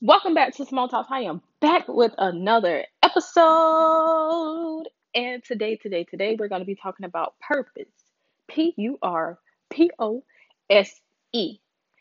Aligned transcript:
Welcome 0.00 0.34
back 0.34 0.54
to 0.56 0.66
Small 0.66 0.88
Talk. 0.88 1.06
I 1.08 1.20
am 1.20 1.40
back 1.60 1.88
with 1.88 2.12
another 2.18 2.84
episode. 3.02 4.84
And 5.14 5.42
today, 5.42 5.76
today, 5.76 6.04
today, 6.04 6.36
we're 6.38 6.48
going 6.48 6.60
to 6.60 6.66
be 6.66 6.74
talking 6.74 7.06
about 7.06 7.34
purpose. 7.40 7.88
P 8.48 8.74
U 8.76 8.98
R 9.00 9.38
P 9.70 9.90
O 9.98 10.22
S 10.68 11.00
E. 11.32 11.58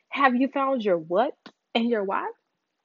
Have 0.10 0.36
you 0.36 0.48
found 0.50 0.84
your 0.84 0.98
what 0.98 1.34
and 1.76 1.90
your 1.90 2.04
why? 2.04 2.30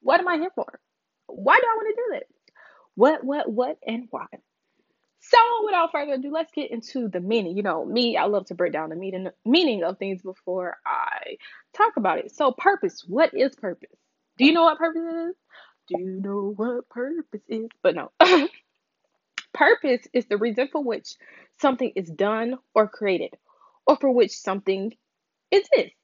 What 0.03 0.21
am 0.21 0.29
I 0.29 0.37
here 0.37 0.53
for? 0.55 0.79
Why 1.27 1.57
do 1.57 1.67
I 1.67 1.77
want 1.77 1.97
to 1.97 2.03
do 2.03 2.19
this? 2.19 2.53
What, 2.95 3.25
what, 3.25 3.51
what, 3.51 3.79
and 3.87 4.07
why? 4.11 4.27
So, 5.21 5.39
without 5.65 5.91
further 5.91 6.13
ado, 6.15 6.31
let's 6.31 6.53
get 6.53 6.71
into 6.71 7.09
the 7.09 7.21
meaning. 7.21 7.57
You 7.57 7.63
know, 7.63 7.85
me, 7.85 8.17
I 8.17 8.27
love 8.27 8.47
to 8.47 8.55
break 8.55 8.73
down 8.73 8.91
the 8.91 8.97
meaning 8.97 9.29
meaning 9.45 9.83
of 9.83 9.99
things 9.99 10.23
before 10.23 10.77
I 10.87 11.39
talk 11.77 11.97
about 11.97 12.19
it. 12.19 12.35
So, 12.35 12.53
purpose. 12.53 13.05
What 13.07 13.35
is 13.35 13.57
purpose? 13.57 13.91
Do 14.39 14.47
you 14.47 14.55
know 14.55 14.65
what 14.65 14.79
purpose 14.79 15.03
is? 15.03 15.37
Do 15.89 15.97
you 16.01 16.21
know 16.23 16.55
what 16.57 16.89
purpose 16.91 17.43
is? 17.49 17.69
But 17.83 17.97
no. 17.97 18.13
purpose 19.55 20.07
is 20.13 20.27
the 20.27 20.37
reason 20.39 20.69
for 20.73 20.83
which 20.83 21.15
something 21.61 21.93
is 21.97 22.11
done 22.11 22.57
or 22.75 22.89
created, 22.89 23.35
or 23.87 23.97
for 23.97 24.11
which 24.11 24.33
something 24.33 24.95
exists. 25.53 25.97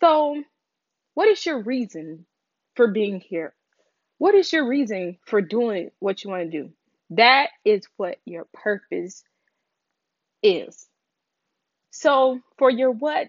So, 0.00 0.42
what 1.14 1.28
is 1.28 1.44
your 1.46 1.62
reason 1.62 2.26
for 2.76 2.88
being 2.88 3.20
here? 3.20 3.54
What 4.18 4.34
is 4.34 4.52
your 4.52 4.68
reason 4.68 5.18
for 5.26 5.42
doing 5.42 5.90
what 6.00 6.24
you 6.24 6.30
want 6.30 6.50
to 6.50 6.62
do? 6.64 6.70
That 7.10 7.48
is 7.64 7.86
what 7.96 8.18
your 8.24 8.46
purpose 8.52 9.24
is. 10.42 10.86
So, 11.90 12.40
for 12.58 12.70
your 12.70 12.90
what, 12.92 13.28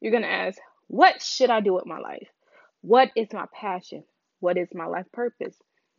you're 0.00 0.12
going 0.12 0.22
to 0.24 0.30
ask, 0.30 0.58
what 0.88 1.22
should 1.22 1.50
I 1.50 1.60
do 1.60 1.74
with 1.74 1.86
my 1.86 1.98
life? 1.98 2.28
What 2.82 3.10
is 3.16 3.28
my 3.32 3.46
passion? 3.52 4.04
What 4.40 4.56
is 4.56 4.68
my 4.74 4.86
life 4.86 5.06
purpose? 5.12 5.56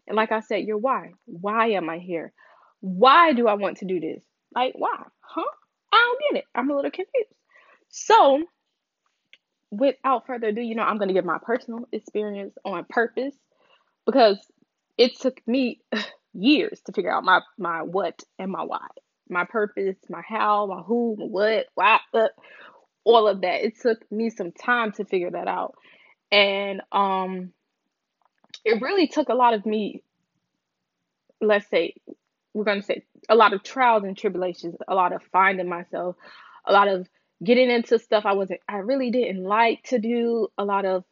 And 0.07 0.15
like 0.15 0.31
I 0.31 0.39
said, 0.39 0.65
your 0.65 0.77
why. 0.77 1.11
Why 1.25 1.71
am 1.71 1.89
I 1.89 1.99
here? 1.99 2.33
Why 2.81 3.33
do 3.33 3.47
I 3.47 3.53
want 3.53 3.77
to 3.77 3.85
do 3.85 3.99
this? 3.99 4.21
Like, 4.53 4.73
why? 4.75 5.03
Huh? 5.21 5.43
I 5.91 5.97
don't 5.97 6.33
get 6.33 6.39
it. 6.39 6.45
I'm 6.55 6.69
a 6.69 6.75
little 6.75 6.91
confused. 6.91 7.33
So, 7.89 8.43
without 9.69 10.25
further 10.25 10.47
ado, 10.47 10.61
you 10.61 10.75
know, 10.75 10.83
I'm 10.83 10.97
going 10.97 11.07
to 11.09 11.13
give 11.13 11.25
my 11.25 11.39
personal 11.41 11.87
experience 11.91 12.55
on 12.65 12.85
purpose 12.89 13.35
because 14.05 14.37
it 14.97 15.19
took 15.19 15.45
me 15.47 15.81
years 16.33 16.81
to 16.85 16.91
figure 16.93 17.13
out 17.13 17.23
my 17.23 17.41
my 17.57 17.81
what 17.81 18.23
and 18.39 18.51
my 18.51 18.63
why, 18.63 18.85
my 19.29 19.45
purpose, 19.45 19.97
my 20.09 20.21
how, 20.27 20.65
my 20.65 20.81
who, 20.81 21.15
my 21.17 21.25
what, 21.25 21.67
why, 21.75 21.99
uh, 22.13 22.27
all 23.03 23.27
of 23.27 23.41
that. 23.41 23.63
It 23.63 23.79
took 23.79 24.09
me 24.11 24.29
some 24.29 24.51
time 24.51 24.91
to 24.93 25.05
figure 25.05 25.31
that 25.31 25.47
out, 25.47 25.75
and 26.31 26.81
um, 26.91 27.53
it 28.65 28.81
really 28.81 29.07
took 29.07 29.29
a 29.29 29.33
lot 29.35 29.53
of 29.53 29.65
me. 29.65 30.03
Let's 31.41 31.69
say 31.69 31.95
we're 32.53 32.65
going 32.65 32.81
to 32.81 32.85
say 32.85 33.03
a 33.29 33.35
lot 33.35 33.53
of 33.53 33.63
trials 33.63 34.03
and 34.03 34.17
tribulations, 34.17 34.75
a 34.87 34.95
lot 34.95 35.13
of 35.13 35.21
finding 35.31 35.69
myself, 35.69 36.15
a 36.65 36.73
lot 36.73 36.87
of 36.87 37.07
getting 37.43 37.69
into 37.71 37.99
stuff 37.99 38.25
I 38.25 38.33
wasn't, 38.33 38.61
I 38.67 38.77
really 38.77 39.11
didn't 39.11 39.43
like 39.43 39.83
to 39.85 39.99
do, 39.99 40.47
a 40.57 40.65
lot 40.65 40.85
of 40.85 41.03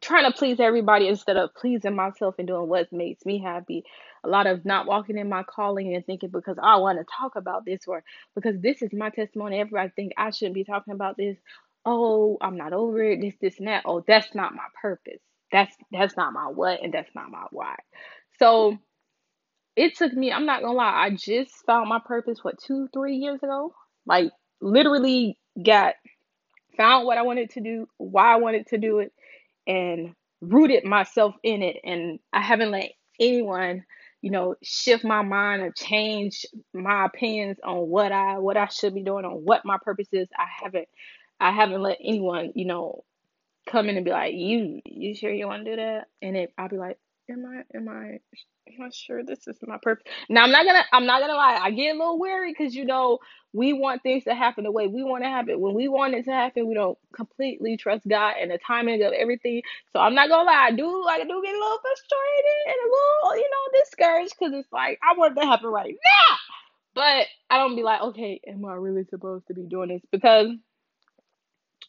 trying 0.00 0.30
to 0.30 0.36
please 0.36 0.60
everybody 0.60 1.08
instead 1.08 1.36
of 1.36 1.54
pleasing 1.54 1.96
myself 1.96 2.36
and 2.38 2.48
doing 2.48 2.68
what 2.68 2.92
makes 2.92 3.24
me 3.24 3.38
happy. 3.40 3.84
A 4.24 4.28
lot 4.28 4.46
of 4.46 4.64
not 4.64 4.86
walking 4.86 5.18
in 5.18 5.28
my 5.28 5.44
calling 5.44 5.94
and 5.94 6.04
thinking 6.04 6.30
because 6.30 6.56
I 6.62 6.76
want 6.76 6.98
to 6.98 7.06
talk 7.18 7.36
about 7.36 7.64
this 7.64 7.82
or 7.86 8.04
because 8.34 8.60
this 8.60 8.82
is 8.82 8.92
my 8.92 9.10
testimony. 9.10 9.60
Everybody 9.60 9.90
think 9.94 10.12
I 10.16 10.30
shouldn't 10.30 10.54
be 10.54 10.64
talking 10.64 10.94
about 10.94 11.16
this. 11.16 11.36
Oh, 11.84 12.38
I'm 12.40 12.56
not 12.56 12.72
over 12.72 13.02
it. 13.02 13.20
This, 13.20 13.34
this, 13.40 13.58
and 13.58 13.68
that. 13.68 13.82
Oh, 13.86 14.04
that's 14.06 14.34
not 14.34 14.54
my 14.54 14.66
purpose. 14.80 15.20
That's 15.52 15.74
that's 15.92 16.16
not 16.16 16.32
my 16.32 16.46
what 16.48 16.82
and 16.82 16.92
that's 16.92 17.14
not 17.14 17.30
my 17.30 17.44
why. 17.50 17.76
So 18.38 18.78
it 19.76 19.96
took 19.96 20.12
me, 20.12 20.32
I'm 20.32 20.46
not 20.46 20.62
gonna 20.62 20.74
lie, 20.76 21.04
I 21.06 21.10
just 21.10 21.52
found 21.66 21.88
my 21.88 22.00
purpose 22.04 22.40
what 22.42 22.56
two, 22.60 22.88
three 22.92 23.16
years 23.16 23.42
ago. 23.42 23.74
Like 24.06 24.30
literally 24.60 25.38
got 25.64 25.94
found 26.76 27.06
what 27.06 27.18
I 27.18 27.22
wanted 27.22 27.50
to 27.50 27.60
do, 27.60 27.88
why 27.98 28.32
I 28.34 28.36
wanted 28.36 28.68
to 28.68 28.78
do 28.78 29.00
it, 29.00 29.12
and 29.66 30.14
rooted 30.40 30.84
myself 30.84 31.34
in 31.42 31.62
it. 31.62 31.76
And 31.84 32.18
I 32.32 32.42
haven't 32.42 32.70
let 32.72 32.92
anyone, 33.20 33.84
you 34.22 34.30
know, 34.30 34.56
shift 34.62 35.04
my 35.04 35.22
mind 35.22 35.62
or 35.62 35.72
change 35.72 36.46
my 36.74 37.06
opinions 37.06 37.58
on 37.64 37.88
what 37.88 38.12
I 38.12 38.38
what 38.38 38.56
I 38.56 38.66
should 38.68 38.94
be 38.94 39.04
doing, 39.04 39.24
on 39.24 39.44
what 39.44 39.64
my 39.64 39.78
purpose 39.82 40.08
is. 40.12 40.28
I 40.36 40.46
haven't 40.64 40.88
I 41.40 41.52
haven't 41.52 41.82
let 41.82 41.98
anyone, 42.02 42.52
you 42.54 42.64
know, 42.64 43.04
come 43.66 43.88
in 43.88 43.96
and 43.96 44.04
be 44.04 44.10
like, 44.10 44.34
"You, 44.34 44.80
you 44.84 45.14
sure 45.14 45.32
you 45.32 45.46
want 45.46 45.64
to 45.64 45.70
do 45.70 45.76
that?" 45.76 46.08
And 46.22 46.36
it, 46.36 46.52
I'll 46.58 46.68
be 46.68 46.78
like, 46.78 46.98
"Am 47.30 47.44
I, 47.46 47.76
am 47.76 47.88
I, 47.88 48.20
am 48.68 48.82
I 48.82 48.90
sure 48.92 49.22
this 49.24 49.46
is 49.46 49.58
my 49.62 49.78
purpose?" 49.82 50.04
Now, 50.28 50.44
I'm 50.44 50.50
not 50.50 50.66
gonna, 50.66 50.84
I'm 50.92 51.06
not 51.06 51.20
gonna 51.20 51.34
lie. 51.34 51.58
I 51.62 51.70
get 51.70 51.94
a 51.94 51.98
little 51.98 52.18
weary 52.18 52.52
because 52.52 52.74
you 52.74 52.84
know 52.84 53.18
we 53.52 53.72
want 53.72 54.02
things 54.02 54.24
to 54.24 54.34
happen 54.34 54.64
the 54.64 54.72
way 54.72 54.86
we 54.86 55.02
want 55.02 55.24
to 55.24 55.28
happen. 55.30 55.60
When 55.60 55.74
we 55.74 55.88
want 55.88 56.14
it 56.14 56.24
to 56.24 56.32
happen, 56.32 56.68
we 56.68 56.74
don't 56.74 56.98
completely 57.14 57.76
trust 57.76 58.06
God 58.08 58.34
and 58.40 58.50
the 58.50 58.58
timing 58.58 59.02
of 59.02 59.12
everything. 59.12 59.62
So 59.92 60.00
I'm 60.00 60.14
not 60.14 60.28
gonna 60.28 60.44
lie. 60.44 60.66
I 60.68 60.70
do, 60.72 61.04
I 61.08 61.18
do 61.18 61.24
get 61.24 61.54
a 61.54 61.58
little 61.58 61.78
frustrated 61.80 62.62
and 62.66 62.76
a 62.76 62.88
little, 62.90 63.36
you 63.36 63.50
know, 63.50 63.80
discouraged 63.80 64.34
because 64.38 64.54
it's 64.54 64.72
like 64.72 64.98
I 65.02 65.16
want 65.18 65.36
it 65.36 65.40
to 65.40 65.46
happen 65.46 65.68
right 65.70 65.94
now. 65.94 66.36
But 66.94 67.26
I 67.50 67.58
don't 67.58 67.76
be 67.76 67.82
like, 67.82 68.00
okay, 68.00 68.40
am 68.46 68.64
I 68.64 68.74
really 68.74 69.04
supposed 69.04 69.48
to 69.48 69.54
be 69.54 69.62
doing 69.62 69.88
this? 69.88 70.02
Because 70.12 70.48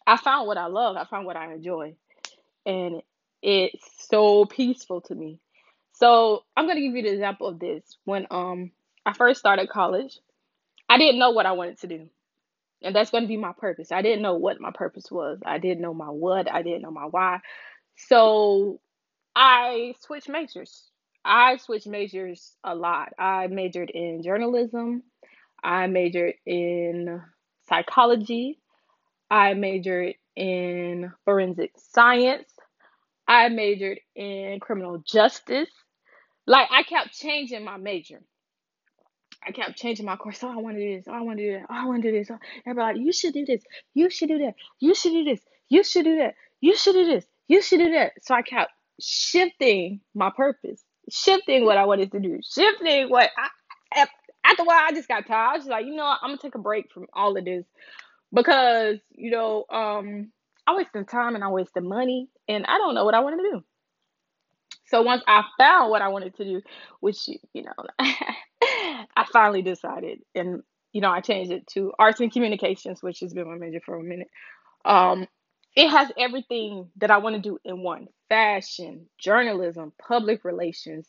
I 0.07 0.17
found 0.17 0.47
what 0.47 0.57
I 0.57 0.67
love. 0.67 0.97
I 0.97 1.05
found 1.05 1.25
what 1.25 1.37
I 1.37 1.53
enjoy 1.53 1.95
and 2.65 3.01
it's 3.43 3.85
so 4.09 4.45
peaceful 4.45 5.01
to 5.03 5.15
me. 5.15 5.39
So 5.93 6.43
I'm 6.57 6.67
gonna 6.67 6.81
give 6.81 6.95
you 6.95 7.03
the 7.03 7.13
example 7.13 7.47
of 7.47 7.59
this. 7.59 7.97
When 8.05 8.27
um 8.31 8.71
I 9.05 9.13
first 9.13 9.39
started 9.39 9.69
college, 9.69 10.19
I 10.89 10.97
didn't 10.97 11.19
know 11.19 11.31
what 11.31 11.45
I 11.45 11.53
wanted 11.53 11.79
to 11.81 11.87
do. 11.87 12.09
And 12.83 12.95
that's 12.95 13.11
gonna 13.11 13.27
be 13.27 13.37
my 13.37 13.53
purpose. 13.57 13.91
I 13.91 14.01
didn't 14.01 14.23
know 14.23 14.35
what 14.35 14.61
my 14.61 14.71
purpose 14.73 15.11
was. 15.11 15.39
I 15.45 15.59
didn't 15.59 15.81
know 15.81 15.93
my 15.93 16.09
what, 16.09 16.51
I 16.51 16.61
didn't 16.63 16.83
know 16.83 16.91
my 16.91 17.05
why. 17.05 17.39
So 17.97 18.81
I 19.35 19.95
switched 20.01 20.29
majors. 20.29 20.85
I 21.25 21.57
switched 21.57 21.87
majors 21.87 22.55
a 22.63 22.75
lot. 22.75 23.13
I 23.19 23.47
majored 23.47 23.91
in 23.91 24.23
journalism. 24.23 25.03
I 25.63 25.87
majored 25.87 26.35
in 26.45 27.21
psychology. 27.69 28.59
I 29.29 29.53
majored 29.53 30.15
in 30.35 31.11
forensic 31.25 31.71
science. 31.77 32.51
I 33.27 33.49
majored 33.49 33.99
in 34.15 34.59
criminal 34.59 34.99
justice. 34.99 35.69
Like 36.47 36.67
I 36.71 36.83
kept 36.83 37.13
changing 37.13 37.63
my 37.63 37.77
major. 37.77 38.21
I 39.47 39.51
kept 39.51 39.77
changing 39.77 40.05
my 40.05 40.15
course. 40.15 40.43
Oh, 40.43 40.51
I 40.51 40.57
want 40.57 40.77
to 40.77 40.81
do 40.83 40.95
this. 40.97 41.05
Oh, 41.07 41.13
I 41.13 41.21
want 41.21 41.37
to 41.37 41.45
do 41.45 41.53
that. 41.53 41.65
Oh, 41.69 41.75
I 41.75 41.85
want 41.85 42.01
to 42.03 42.11
do 42.11 42.17
this. 42.17 42.29
Oh, 42.31 42.37
everybody, 42.65 42.97
like, 42.97 43.05
you 43.05 43.11
should 43.13 43.33
do 43.33 43.45
this. 43.45 43.61
You 43.93 44.09
should 44.09 44.29
do 44.29 44.39
that. 44.39 44.53
You 44.79 44.95
should 44.95 45.11
do 45.13 45.23
this. 45.23 45.39
You 45.69 45.83
should 45.83 46.05
do 46.05 46.17
that. 46.17 46.33
You 46.61 46.75
should 46.75 46.93
do 46.93 47.05
this. 47.05 47.25
You 47.47 47.61
should 47.61 47.79
do 47.79 47.91
that. 47.91 48.13
So 48.21 48.33
I 48.33 48.41
kept 48.41 48.71
shifting 48.99 50.01
my 50.15 50.31
purpose, 50.35 50.83
shifting 51.11 51.65
what 51.65 51.77
I 51.77 51.85
wanted 51.85 52.11
to 52.13 52.19
do, 52.19 52.39
shifting 52.43 53.09
what 53.09 53.29
I. 53.37 54.07
After 54.43 54.61
a 54.61 54.65
while, 54.65 54.79
I 54.87 54.91
just 54.91 55.07
got 55.07 55.25
tired. 55.25 55.53
I 55.53 55.57
was 55.57 55.65
like, 55.65 55.85
you 55.85 55.95
know 55.95 56.03
what? 56.03 56.19
I'm 56.21 56.29
gonna 56.29 56.39
take 56.39 56.55
a 56.55 56.59
break 56.59 56.91
from 56.91 57.07
all 57.13 57.35
of 57.35 57.45
this 57.45 57.65
because 58.35 58.99
you 59.11 59.31
know, 59.31 59.65
um, 59.71 60.31
I 60.67 60.75
wasted 60.75 61.09
time 61.09 61.35
and 61.35 61.45
I 61.45 61.49
wasted 61.49 61.83
money, 61.83 62.29
and 62.49 62.65
I 62.67 62.77
don't 62.79 62.95
know 62.95 63.05
what 63.05 63.15
I 63.15 63.21
wanted 63.21 63.37
to 63.37 63.51
do. 63.51 63.65
So 64.87 65.01
once 65.01 65.23
I 65.27 65.43
found 65.57 65.91
what 65.91 66.01
I 66.03 66.09
wanted 66.09 66.35
to 66.37 66.45
do, 66.45 66.61
which 67.01 67.27
you 67.53 67.63
know, 67.63 67.73
I 67.99 69.25
finally 69.33 69.63
decided, 69.63 70.19
and 70.35 70.63
you 70.93 71.01
know, 71.01 71.11
I 71.11 71.21
changed 71.21 71.51
it 71.51 71.67
to 71.69 71.93
arts 71.99 72.21
and 72.21 72.31
communications, 72.31 73.03
which 73.03 73.21
has 73.21 73.33
been 73.33 73.47
my 73.47 73.57
major 73.57 73.81
for 73.85 73.97
a 73.97 74.03
minute. 74.03 74.29
Um, 74.85 75.27
it 75.75 75.89
has 75.89 76.11
everything 76.17 76.89
that 76.97 77.11
I 77.11 77.17
want 77.19 77.35
to 77.35 77.41
do 77.41 77.59
in 77.65 77.83
one: 77.83 78.07
fashion, 78.29 79.07
journalism, 79.19 79.93
public 80.07 80.45
relations. 80.45 81.07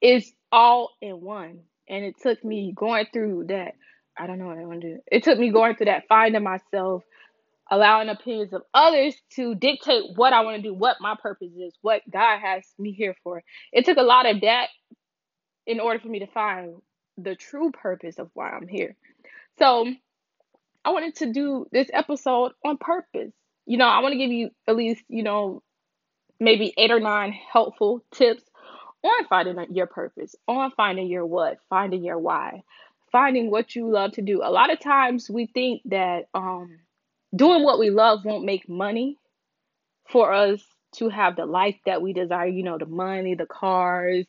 It's 0.00 0.32
all 0.52 0.90
in 1.02 1.20
one, 1.20 1.60
and 1.88 2.04
it 2.04 2.16
took 2.22 2.44
me 2.44 2.72
going 2.74 3.06
through 3.12 3.46
that. 3.48 3.74
I 4.20 4.26
don't 4.26 4.38
know 4.38 4.46
what 4.46 4.58
I 4.58 4.64
want 4.64 4.82
to 4.82 4.96
do. 4.96 5.00
It 5.10 5.22
took 5.22 5.38
me 5.38 5.50
going 5.50 5.76
through 5.76 5.86
that, 5.86 6.06
finding 6.06 6.42
myself, 6.42 7.04
allowing 7.70 8.10
opinions 8.10 8.52
of 8.52 8.62
others 8.74 9.14
to 9.36 9.54
dictate 9.54 10.02
what 10.14 10.34
I 10.34 10.42
want 10.42 10.58
to 10.58 10.62
do, 10.62 10.74
what 10.74 10.96
my 11.00 11.16
purpose 11.20 11.52
is, 11.58 11.72
what 11.80 12.02
God 12.10 12.38
has 12.38 12.62
me 12.78 12.92
here 12.92 13.16
for. 13.24 13.42
It 13.72 13.86
took 13.86 13.96
a 13.96 14.02
lot 14.02 14.26
of 14.26 14.42
that 14.42 14.66
in 15.66 15.80
order 15.80 15.98
for 16.00 16.08
me 16.08 16.18
to 16.18 16.26
find 16.26 16.74
the 17.16 17.34
true 17.34 17.70
purpose 17.70 18.18
of 18.18 18.30
why 18.34 18.50
I'm 18.50 18.68
here. 18.68 18.94
So 19.58 19.86
I 20.84 20.90
wanted 20.90 21.16
to 21.16 21.32
do 21.32 21.66
this 21.72 21.88
episode 21.90 22.52
on 22.62 22.76
purpose. 22.76 23.32
You 23.64 23.78
know, 23.78 23.86
I 23.86 24.00
want 24.00 24.12
to 24.12 24.18
give 24.18 24.30
you 24.30 24.50
at 24.68 24.76
least, 24.76 25.02
you 25.08 25.22
know, 25.22 25.62
maybe 26.38 26.74
eight 26.76 26.90
or 26.90 27.00
nine 27.00 27.32
helpful 27.32 28.04
tips 28.12 28.42
on 29.02 29.26
finding 29.28 29.74
your 29.74 29.86
purpose, 29.86 30.34
on 30.46 30.72
finding 30.76 31.06
your 31.06 31.24
what, 31.24 31.58
finding 31.70 32.04
your 32.04 32.18
why, 32.18 32.62
finding 33.12 33.50
what 33.50 33.74
you 33.74 33.90
love 33.90 34.12
to 34.12 34.22
do. 34.22 34.42
A 34.42 34.50
lot 34.50 34.72
of 34.72 34.80
times 34.80 35.30
we 35.30 35.46
think 35.46 35.82
that 35.86 36.26
um 36.34 36.78
doing 37.34 37.62
what 37.64 37.78
we 37.78 37.90
love 37.90 38.24
won't 38.24 38.44
make 38.44 38.68
money 38.68 39.16
for 40.10 40.32
us 40.32 40.62
to 40.96 41.08
have 41.08 41.36
the 41.36 41.46
life 41.46 41.76
that 41.86 42.02
we 42.02 42.12
desire, 42.12 42.46
you 42.46 42.62
know, 42.62 42.78
the 42.78 42.86
money, 42.86 43.34
the 43.34 43.46
cars, 43.46 44.26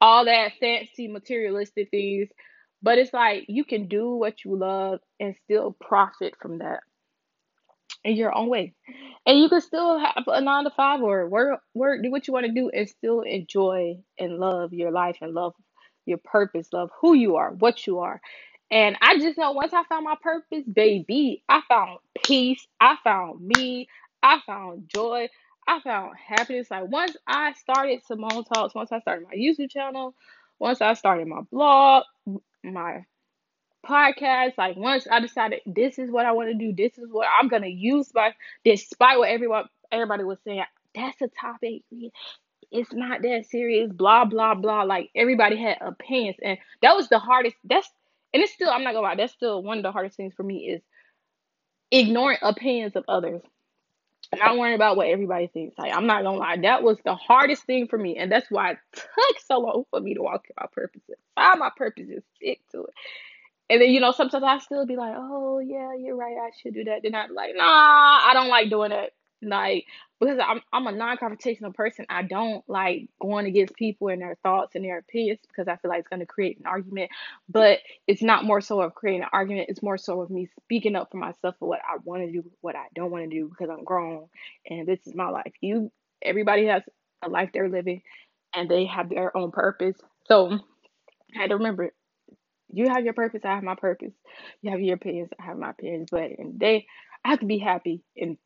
all 0.00 0.26
that 0.26 0.52
fancy 0.60 1.08
materialistic 1.08 1.90
things. 1.90 2.28
But 2.82 2.98
it's 2.98 3.14
like 3.14 3.46
you 3.48 3.64
can 3.64 3.88
do 3.88 4.10
what 4.10 4.44
you 4.44 4.56
love 4.56 5.00
and 5.18 5.34
still 5.44 5.74
profit 5.80 6.34
from 6.40 6.58
that 6.58 6.80
in 8.04 8.16
your 8.16 8.36
own 8.36 8.48
way. 8.48 8.74
And 9.26 9.38
you 9.38 9.48
can 9.48 9.62
still 9.62 9.98
have 9.98 10.24
a 10.26 10.40
nine 10.42 10.64
to 10.64 10.70
five 10.70 11.00
or 11.00 11.28
work 11.28 11.60
work, 11.74 12.02
do 12.02 12.10
what 12.10 12.26
you 12.26 12.34
want 12.34 12.46
to 12.46 12.52
do 12.52 12.68
and 12.68 12.88
still 12.88 13.22
enjoy 13.22 13.96
and 14.18 14.38
love 14.38 14.74
your 14.74 14.90
life 14.90 15.16
and 15.22 15.32
love 15.32 15.54
your 16.06 16.18
purpose, 16.18 16.72
love 16.72 16.90
who 17.00 17.14
you 17.14 17.36
are, 17.36 17.50
what 17.50 17.86
you 17.86 18.00
are. 18.00 18.20
And 18.70 18.96
I 19.00 19.18
just 19.18 19.38
know 19.38 19.52
once 19.52 19.72
I 19.72 19.84
found 19.84 20.04
my 20.04 20.16
purpose, 20.20 20.64
baby, 20.72 21.42
I 21.48 21.60
found 21.68 21.98
peace, 22.24 22.66
I 22.80 22.96
found 23.04 23.40
me, 23.40 23.88
I 24.22 24.40
found 24.46 24.88
joy, 24.88 25.28
I 25.68 25.80
found 25.80 26.12
happiness. 26.16 26.70
Like 26.70 26.88
once 26.88 27.16
I 27.26 27.52
started 27.54 28.02
Symone 28.08 28.44
Talks, 28.52 28.74
once 28.74 28.90
I 28.92 29.00
started 29.00 29.26
my 29.30 29.36
YouTube 29.36 29.70
channel, 29.70 30.14
once 30.58 30.80
I 30.80 30.94
started 30.94 31.28
my 31.28 31.42
blog, 31.50 32.04
my 32.62 33.04
podcast. 33.84 34.58
Like 34.58 34.76
once 34.76 35.06
I 35.10 35.20
decided 35.20 35.60
this 35.66 35.98
is 35.98 36.10
what 36.10 36.26
I 36.26 36.32
want 36.32 36.48
to 36.50 36.54
do, 36.54 36.72
this 36.72 36.98
is 36.98 37.10
what 37.10 37.28
I'm 37.38 37.48
gonna 37.48 37.68
use 37.68 38.08
by 38.10 38.34
despite 38.64 39.18
what 39.18 39.28
everyone 39.28 39.68
everybody 39.92 40.24
was 40.24 40.38
saying. 40.44 40.64
That's 40.94 41.20
a 41.22 41.28
topic. 41.28 41.82
It's 42.74 42.92
not 42.92 43.22
that 43.22 43.46
serious. 43.48 43.90
Blah 43.92 44.26
blah 44.26 44.54
blah. 44.54 44.82
Like 44.82 45.10
everybody 45.14 45.56
had 45.56 45.78
opinions, 45.80 46.36
and 46.42 46.58
that 46.82 46.96
was 46.96 47.08
the 47.08 47.18
hardest. 47.18 47.56
That's 47.64 47.88
and 48.34 48.42
it's 48.42 48.52
still. 48.52 48.70
I'm 48.70 48.82
not 48.84 48.94
gonna 48.94 49.06
lie. 49.06 49.16
That's 49.16 49.32
still 49.32 49.62
one 49.62 49.78
of 49.78 49.84
the 49.84 49.92
hardest 49.92 50.16
things 50.16 50.34
for 50.34 50.42
me 50.42 50.68
is 50.68 50.82
ignoring 51.90 52.38
opinions 52.42 52.96
of 52.96 53.04
others. 53.08 53.42
Not 54.36 54.58
worrying 54.58 54.74
about 54.74 54.96
what 54.96 55.08
everybody 55.08 55.46
thinks. 55.46 55.78
Like 55.78 55.94
I'm 55.94 56.06
not 56.06 56.24
gonna 56.24 56.38
lie, 56.38 56.56
that 56.62 56.82
was 56.82 56.98
the 57.04 57.14
hardest 57.14 57.64
thing 57.64 57.86
for 57.86 57.98
me, 57.98 58.16
and 58.16 58.32
that's 58.32 58.50
why 58.50 58.72
it 58.72 58.78
took 58.94 59.40
so 59.46 59.60
long 59.60 59.84
for 59.90 60.00
me 60.00 60.14
to 60.14 60.22
walk 60.22 60.46
in 60.48 60.54
my 60.60 60.66
purpose, 60.72 61.02
find 61.36 61.60
my 61.60 61.70
purpose, 61.76 62.08
and 62.08 62.22
stick 62.36 62.60
to 62.72 62.84
it. 62.84 62.94
And 63.70 63.80
then, 63.80 63.90
you 63.90 64.00
know, 64.00 64.12
sometimes 64.12 64.44
I 64.44 64.58
still 64.58 64.86
be 64.86 64.96
like, 64.96 65.14
oh, 65.16 65.58
yeah, 65.58 65.94
you're 65.94 66.16
right. 66.16 66.36
I 66.36 66.50
should 66.60 66.74
do 66.74 66.84
that. 66.84 67.00
Then 67.02 67.14
I'm 67.14 67.34
like, 67.34 67.54
nah, 67.56 67.64
I 67.64 68.32
don't 68.34 68.48
like 68.48 68.68
doing 68.68 68.90
that. 68.90 69.12
Like, 69.42 69.86
because 70.20 70.38
I'm, 70.42 70.60
I'm 70.72 70.86
a 70.86 70.92
non 70.92 71.16
confrontational 71.18 71.74
person. 71.74 72.06
I 72.08 72.22
don't 72.22 72.64
like 72.68 73.08
going 73.20 73.46
against 73.46 73.74
people 73.74 74.08
and 74.08 74.22
their 74.22 74.36
thoughts 74.42 74.74
and 74.74 74.84
their 74.84 74.98
opinions 74.98 75.40
because 75.46 75.68
I 75.68 75.76
feel 75.76 75.90
like 75.90 76.00
it's 76.00 76.08
going 76.08 76.20
to 76.20 76.26
create 76.26 76.58
an 76.58 76.66
argument. 76.66 77.10
But 77.48 77.80
it's 78.06 78.22
not 78.22 78.44
more 78.44 78.60
so 78.60 78.80
of 78.80 78.94
creating 78.94 79.22
an 79.22 79.28
argument. 79.32 79.68
It's 79.68 79.82
more 79.82 79.98
so 79.98 80.22
of 80.22 80.30
me 80.30 80.48
speaking 80.64 80.96
up 80.96 81.10
for 81.10 81.18
myself 81.18 81.56
for 81.58 81.68
what 81.68 81.80
I 81.80 81.98
want 82.04 82.24
to 82.24 82.32
do, 82.32 82.44
what 82.60 82.76
I 82.76 82.86
don't 82.94 83.10
want 83.10 83.24
to 83.24 83.30
do 83.30 83.48
because 83.48 83.70
I'm 83.70 83.84
grown 83.84 84.28
and 84.68 84.86
this 84.86 85.00
is 85.06 85.14
my 85.14 85.28
life. 85.28 85.52
You, 85.60 85.90
everybody 86.22 86.66
has 86.66 86.82
a 87.22 87.28
life 87.28 87.50
they're 87.52 87.68
living 87.68 88.02
and 88.54 88.70
they 88.70 88.86
have 88.86 89.10
their 89.10 89.36
own 89.36 89.50
purpose. 89.50 89.96
So 90.26 90.52
I 91.36 91.40
had 91.40 91.50
to 91.50 91.56
remember 91.56 91.92
you 92.72 92.88
have 92.88 93.04
your 93.04 93.14
purpose, 93.14 93.42
I 93.44 93.54
have 93.54 93.62
my 93.62 93.76
purpose. 93.76 94.12
You 94.62 94.70
have 94.70 94.80
your 94.80 94.96
opinions, 94.96 95.30
I 95.40 95.44
have 95.44 95.58
my 95.58 95.70
opinions. 95.70 96.08
But 96.10 96.32
in 96.38 96.52
the 96.52 96.58
day, 96.58 96.86
I 97.24 97.30
have 97.30 97.40
to 97.40 97.46
be 97.46 97.58
happy 97.58 98.02
and 98.16 98.36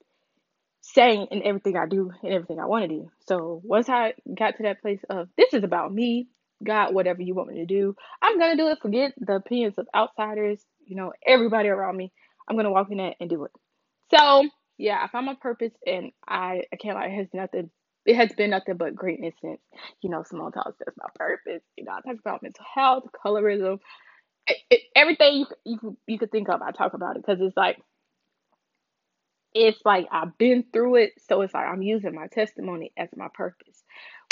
saying 0.81 1.29
in 1.31 1.43
everything 1.45 1.77
I 1.77 1.87
do 1.87 2.11
and 2.23 2.33
everything 2.33 2.61
I 2.61 2.67
want 2.67 2.85
to 2.85 2.89
do. 2.89 3.11
So 3.27 3.61
once 3.65 3.89
I 3.89 4.15
got 4.39 4.57
to 4.57 4.63
that 4.65 4.81
place 4.83 5.01
of 5.11 5.29
this 5.37 5.53
is 5.55 5.65
about 5.65 5.93
me, 5.93 6.29
God, 6.65 6.95
whatever 6.95 7.23
you 7.23 7.35
want 7.35 7.51
me 7.51 7.57
to 7.61 7.67
do, 7.67 7.95
I'm 8.23 8.39
gonna 8.39 8.57
do 8.57 8.69
it. 8.69 8.79
Forget 8.83 9.13
the 9.19 9.35
opinions 9.37 9.79
of 9.79 9.87
outsiders, 9.95 10.65
you 10.87 10.97
know, 10.97 11.13
everybody 11.27 11.69
around 11.69 11.97
me. 11.97 12.13
I'm 12.49 12.57
gonna 12.57 12.71
walk 12.73 12.89
in 12.91 12.99
that 12.99 13.17
and 13.21 13.31
do 13.31 13.45
it. 13.45 13.53
So 14.15 14.49
yeah, 14.79 15.01
I 15.03 15.09
found 15.09 15.27
my 15.27 15.35
purpose 15.41 15.73
and 15.87 16.13
I, 16.27 16.63
I 16.73 16.77
can't 16.77 16.97
lie, 16.97 17.07
it 17.07 17.17
has 17.17 17.29
nothing 17.33 17.71
it 18.07 18.17
has 18.17 18.33
been 18.33 18.51
nothing 18.51 18.77
but 18.79 18.95
greatness 18.95 19.35
since, 19.43 19.61
you 20.01 20.09
know, 20.09 20.23
Symone 20.23 20.55
Talks 20.55 20.79
that's 20.79 20.97
my 20.97 21.09
purpose. 21.17 21.63
You 21.77 21.85
know, 21.85 21.93
I 21.93 22.01
talk 22.01 22.19
about 22.21 22.43
mental 22.43 22.65
health, 22.75 23.05
colorism, 23.25 23.79
it, 24.71 24.81
everything 24.95 25.39
you 25.39 25.47
you 25.65 25.99
you 26.07 26.19
could 26.19 26.31
think 26.31 26.49
of, 26.49 26.63
I 26.63 26.71
talk 26.71 26.95
about 26.95 27.17
it 27.17 27.25
because 27.27 27.41
it's 27.41 27.57
like 27.57 27.79
it's 29.55 29.81
like 29.85 30.07
I've 30.11 30.37
been 30.39 30.65
through 30.73 30.97
it, 30.97 31.13
so 31.29 31.41
it's 31.43 31.55
like 31.55 31.67
I'm 31.67 31.83
using 31.83 32.15
my 32.15 32.27
testimony 32.27 32.93
as 32.97 33.09
my 33.17 33.29
purpose. 33.33 33.83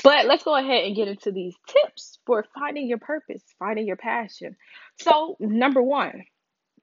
But 0.03 0.27
let's 0.27 0.45
go 0.45 0.55
ahead 0.55 0.85
and 0.85 0.95
get 0.95 1.09
into 1.09 1.33
these 1.33 1.55
tips 1.67 2.19
for 2.27 2.45
finding 2.55 2.87
your 2.87 2.99
purpose, 2.99 3.43
finding 3.59 3.87
your 3.87 3.97
passion. 3.97 4.57
So, 5.01 5.37
number 5.41 5.83
one, 5.83 6.25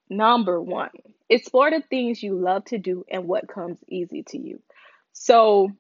number 0.10 0.60
one, 0.62 0.90
explore 1.30 1.70
the 1.70 1.82
things 1.82 2.24
you 2.24 2.36
love 2.36 2.66
to 2.66 2.80
do 2.80 3.06
and 3.10 3.28
what 3.28 3.48
comes 3.48 3.78
easy 3.88 4.24
to 4.30 4.38
you. 4.38 4.62
So, 5.14 5.72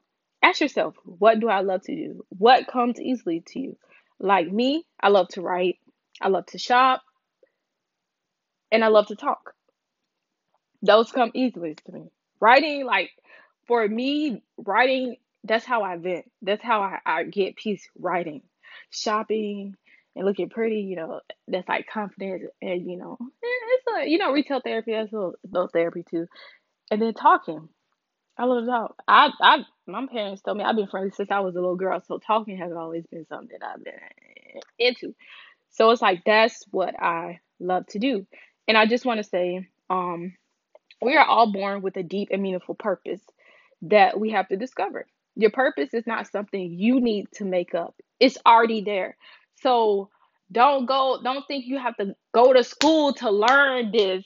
ask 0.41 0.61
yourself, 0.61 0.95
what 1.03 1.39
do 1.39 1.49
I 1.49 1.61
love 1.61 1.81
to 1.83 1.95
do? 1.95 2.23
What 2.29 2.67
comes 2.67 3.01
easily 3.01 3.43
to 3.47 3.59
you? 3.59 3.77
Like 4.19 4.51
me, 4.51 4.85
I 5.01 5.09
love 5.09 5.27
to 5.29 5.41
write, 5.41 5.79
I 6.21 6.29
love 6.29 6.45
to 6.47 6.57
shop, 6.59 7.01
and 8.71 8.85
I 8.85 8.87
love 8.87 9.07
to 9.07 9.15
talk. 9.15 9.53
Those 10.81 11.11
come 11.11 11.31
easily 11.33 11.75
to 11.75 11.91
me. 11.91 12.11
Writing, 12.43 12.85
like 12.85 13.11
for 13.67 13.87
me, 13.87 14.43
writing, 14.57 15.15
that's 15.45 15.63
how 15.63 15.83
I 15.83 15.95
vent. 15.95 16.25
That's 16.41 16.61
how 16.61 16.81
I, 16.81 16.99
I 17.05 17.23
get 17.23 17.55
peace 17.55 17.87
writing. 17.97 18.41
Shopping 18.89 19.75
and 20.15 20.25
looking 20.25 20.49
pretty, 20.49 20.81
you 20.81 20.97
know, 20.97 21.21
that's 21.47 21.69
like 21.69 21.87
confidence 21.87 22.43
and 22.61 22.85
you 22.85 22.97
know, 22.97 23.17
it's 23.41 23.87
a 23.97 24.09
you 24.09 24.17
know, 24.17 24.33
retail 24.33 24.59
therapy, 24.59 24.91
that's 24.91 25.13
a 25.13 25.15
little, 25.15 25.35
little 25.49 25.69
therapy 25.69 26.03
too. 26.09 26.27
And 26.91 27.01
then 27.01 27.13
talking. 27.13 27.69
I 28.37 28.45
love 28.45 28.65
talk. 28.65 28.95
I 29.07 29.29
I 29.41 29.57
my 29.87 30.05
parents 30.11 30.41
told 30.41 30.57
me 30.57 30.65
I've 30.65 30.75
been 30.75 30.87
friendly 30.87 31.11
since 31.11 31.31
I 31.31 31.39
was 31.39 31.55
a 31.55 31.61
little 31.61 31.77
girl, 31.77 32.01
so 32.05 32.17
talking 32.17 32.57
has 32.57 32.73
always 32.73 33.05
been 33.07 33.25
something 33.27 33.57
that 33.57 33.65
I've 33.65 33.83
been 33.83 33.93
into. 34.79 35.15
So 35.69 35.91
it's 35.91 36.01
like 36.01 36.23
that's 36.25 36.65
what 36.71 36.99
I 37.01 37.39
love 37.59 37.85
to 37.87 37.99
do. 37.99 38.27
And 38.67 38.77
I 38.77 38.85
just 38.85 39.05
want 39.05 39.19
to 39.19 39.23
say, 39.23 39.69
um, 39.89 40.33
we 41.05 41.17
are 41.17 41.25
all 41.25 41.51
born 41.51 41.81
with 41.81 41.97
a 41.97 42.03
deep 42.03 42.29
and 42.31 42.41
meaningful 42.41 42.75
purpose 42.75 43.21
that 43.83 44.19
we 44.19 44.31
have 44.31 44.47
to 44.49 44.57
discover. 44.57 45.05
Your 45.35 45.51
purpose 45.51 45.93
is 45.93 46.07
not 46.07 46.31
something 46.31 46.73
you 46.73 46.99
need 47.01 47.27
to 47.35 47.45
make 47.45 47.73
up. 47.75 47.95
It's 48.19 48.37
already 48.45 48.81
there. 48.81 49.17
So 49.61 50.09
don't 50.51 50.85
go, 50.85 51.19
don't 51.23 51.45
think 51.47 51.65
you 51.65 51.79
have 51.79 51.97
to 51.97 52.15
go 52.33 52.53
to 52.53 52.63
school 52.63 53.13
to 53.15 53.31
learn 53.31 53.91
this. 53.91 54.25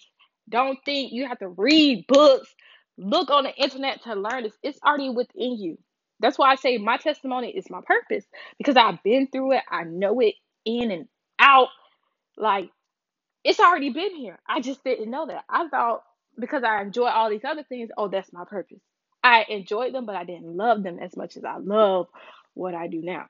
Don't 0.50 0.80
think 0.86 1.14
you 1.14 1.28
have 1.28 1.40
to 1.40 1.50
read 1.50 2.06
books, 2.08 2.54
look 2.98 3.30
on 3.30 3.44
the 3.44 3.56
internet 3.56 4.04
to 4.04 4.16
learn 4.16 4.44
this. 4.44 4.54
It's 4.64 4.80
already 4.86 5.10
within 5.10 5.58
you. 5.58 5.78
That's 6.20 6.38
why 6.38 6.52
I 6.52 6.56
say 6.56 6.78
my 6.78 6.98
testimony 6.98 7.50
is 7.50 7.70
my 7.70 7.82
purpose 7.86 8.26
because 8.58 8.76
I've 8.76 9.02
been 9.04 9.28
through 9.28 9.54
it. 9.54 9.64
I 9.70 9.84
know 9.84 10.20
it 10.20 10.36
in 10.66 10.92
and 10.92 11.08
out. 11.40 11.70
Like 12.38 12.70
it's 13.44 13.60
already 13.60 13.92
been 13.92 14.16
here. 14.16 14.40
I 14.48 14.62
just 14.62 14.84
didn't 14.84 15.10
know 15.10 15.28
that. 15.28 15.46
I 15.50 15.68
thought 15.70 16.04
because 16.40 16.64
I 16.64 16.82
enjoy 16.82 17.08
all 17.08 17.30
these 17.30 17.46
other 17.46 17.64
things, 17.64 17.90
oh, 17.98 18.08
that's 18.08 18.32
my 18.34 18.46
purpose. 18.46 18.82
I 19.24 19.46
enjoyed 19.50 19.94
them, 19.94 20.06
but 20.06 20.16
I 20.16 20.24
didn't 20.24 20.56
love 20.56 20.84
them 20.84 21.00
as 21.00 21.16
much 21.18 21.38
as 21.38 21.44
I 21.44 21.58
love 21.58 22.08
what 22.54 22.74
I 22.74 22.88
do 22.88 23.02
now. 23.02 23.26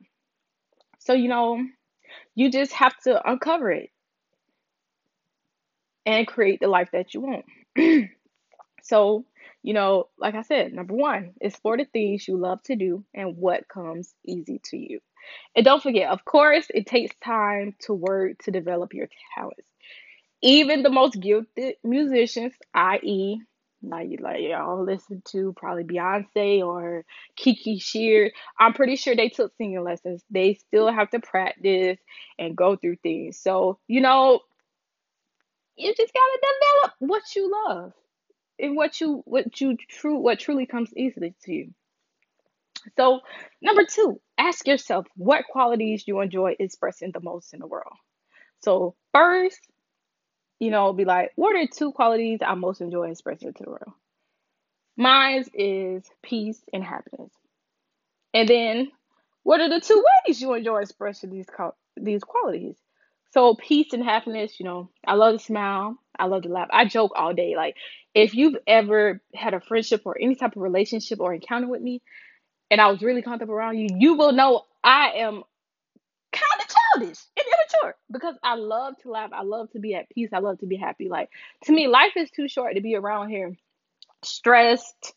So, 0.99 1.13
you 1.13 1.27
know, 1.29 1.63
you 2.35 2.51
just 2.51 2.73
have 2.73 2.97
to 3.03 3.29
uncover 3.29 3.71
it 3.71 3.89
and 6.05 6.27
create 6.27 6.59
the 6.59 6.67
life 6.67 6.89
that 6.93 7.13
you 7.13 7.21
want. 7.21 7.45
so, 8.83 9.25
you 9.63 9.73
know, 9.73 10.07
like 10.17 10.35
I 10.35 10.41
said, 10.43 10.73
number 10.73 10.93
one, 10.93 11.33
explore 11.41 11.77
the 11.77 11.85
things 11.85 12.27
you 12.27 12.37
love 12.37 12.61
to 12.63 12.75
do 12.75 13.03
and 13.13 13.37
what 13.37 13.67
comes 13.67 14.13
easy 14.25 14.61
to 14.65 14.77
you. 14.77 14.99
And 15.55 15.65
don't 15.65 15.83
forget, 15.83 16.09
of 16.09 16.23
course, 16.23 16.67
it 16.73 16.85
takes 16.85 17.13
time 17.23 17.75
to 17.81 17.93
work 17.93 18.37
to 18.43 18.51
develop 18.51 18.93
your 18.93 19.09
talents 19.35 19.67
even 20.41 20.83
the 20.83 20.89
most 20.89 21.19
gifted 21.19 21.75
musicians, 21.83 22.53
i.e., 22.73 23.41
like 23.83 24.19
like 24.19 24.41
y'all 24.41 24.83
listen 24.83 25.21
to 25.25 25.53
probably 25.55 25.83
Beyonce 25.83 26.65
or 26.65 27.05
Kiki 27.35 27.77
Sheard, 27.77 28.31
I'm 28.59 28.73
pretty 28.73 28.95
sure 28.95 29.15
they 29.15 29.29
took 29.29 29.55
singing 29.55 29.83
lessons. 29.83 30.23
They 30.31 30.55
still 30.55 30.91
have 30.91 31.11
to 31.11 31.19
practice 31.19 31.99
and 32.39 32.57
go 32.57 32.75
through 32.75 32.97
things. 32.97 33.39
So, 33.39 33.79
you 33.87 34.01
know, 34.01 34.39
you 35.75 35.93
just 35.95 36.13
gotta 36.13 36.39
develop 36.41 36.95
what 36.99 37.35
you 37.35 37.51
love 37.67 37.93
and 38.59 38.75
what 38.75 38.99
you 38.99 39.21
what 39.25 39.61
you 39.61 39.77
true 39.89 40.17
what 40.17 40.39
truly 40.39 40.65
comes 40.65 40.91
easily 40.95 41.35
to 41.43 41.53
you. 41.53 41.73
So, 42.95 43.21
number 43.61 43.85
two, 43.85 44.21
ask 44.37 44.67
yourself 44.67 45.05
what 45.15 45.45
qualities 45.49 46.03
you 46.07 46.19
enjoy 46.21 46.55
expressing 46.59 47.11
the 47.11 47.19
most 47.19 47.53
in 47.53 47.59
the 47.59 47.67
world. 47.67 47.93
So, 48.63 48.95
first, 49.13 49.59
you 50.59 50.71
know, 50.71 50.93
be 50.93 51.05
like, 51.05 51.31
what 51.35 51.55
are 51.55 51.67
two 51.67 51.91
qualities 51.91 52.39
I 52.45 52.55
most 52.55 52.81
enjoy 52.81 53.11
expressing 53.11 53.53
to 53.53 53.63
the 53.63 53.69
world? 53.69 53.93
Mine 54.97 55.45
is 55.53 56.03
peace 56.23 56.59
and 56.73 56.83
happiness. 56.83 57.31
And 58.33 58.47
then, 58.49 58.91
what 59.43 59.61
are 59.61 59.69
the 59.69 59.79
two 59.79 60.03
ways 60.27 60.41
you 60.41 60.53
enjoy 60.53 60.81
expressing 60.81 61.29
these 61.29 61.45
these 61.95 62.23
qualities? 62.23 62.75
So, 63.31 63.55
peace 63.55 63.93
and 63.93 64.03
happiness, 64.03 64.59
you 64.59 64.65
know, 64.65 64.89
I 65.05 65.13
love 65.13 65.37
to 65.37 65.43
smile. 65.43 65.97
I 66.17 66.25
love 66.25 66.43
to 66.43 66.49
laugh. 66.49 66.69
I 66.71 66.85
joke 66.85 67.11
all 67.15 67.33
day. 67.33 67.55
Like, 67.55 67.75
if 68.15 68.33
you've 68.33 68.57
ever 68.65 69.21
had 69.35 69.53
a 69.53 69.59
friendship 69.59 70.01
or 70.05 70.17
any 70.19 70.35
type 70.35 70.55
of 70.55 70.61
relationship 70.61 71.19
or 71.19 71.33
encounter 71.33 71.67
with 71.67 71.81
me, 71.81 72.01
and 72.71 72.81
I 72.81 72.87
was 72.87 73.01
really 73.01 73.21
comfortable 73.21 73.53
around 73.53 73.77
you, 73.77 73.89
you 73.97 74.15
will 74.15 74.31
know 74.31 74.63
I 74.83 75.11
am 75.17 75.43
childish 76.99 77.19
and 77.37 77.45
immature 77.45 77.95
because 78.11 78.35
I 78.43 78.55
love 78.55 78.95
to 79.03 79.11
laugh. 79.11 79.31
I 79.33 79.43
love 79.43 79.71
to 79.71 79.79
be 79.79 79.95
at 79.95 80.09
peace. 80.09 80.29
I 80.33 80.39
love 80.39 80.59
to 80.59 80.65
be 80.65 80.77
happy. 80.77 81.09
Like 81.09 81.29
to 81.65 81.71
me, 81.73 81.87
life 81.87 82.13
is 82.15 82.29
too 82.31 82.47
short 82.47 82.75
to 82.75 82.81
be 82.81 82.95
around 82.95 83.29
here 83.29 83.55
stressed, 84.23 85.13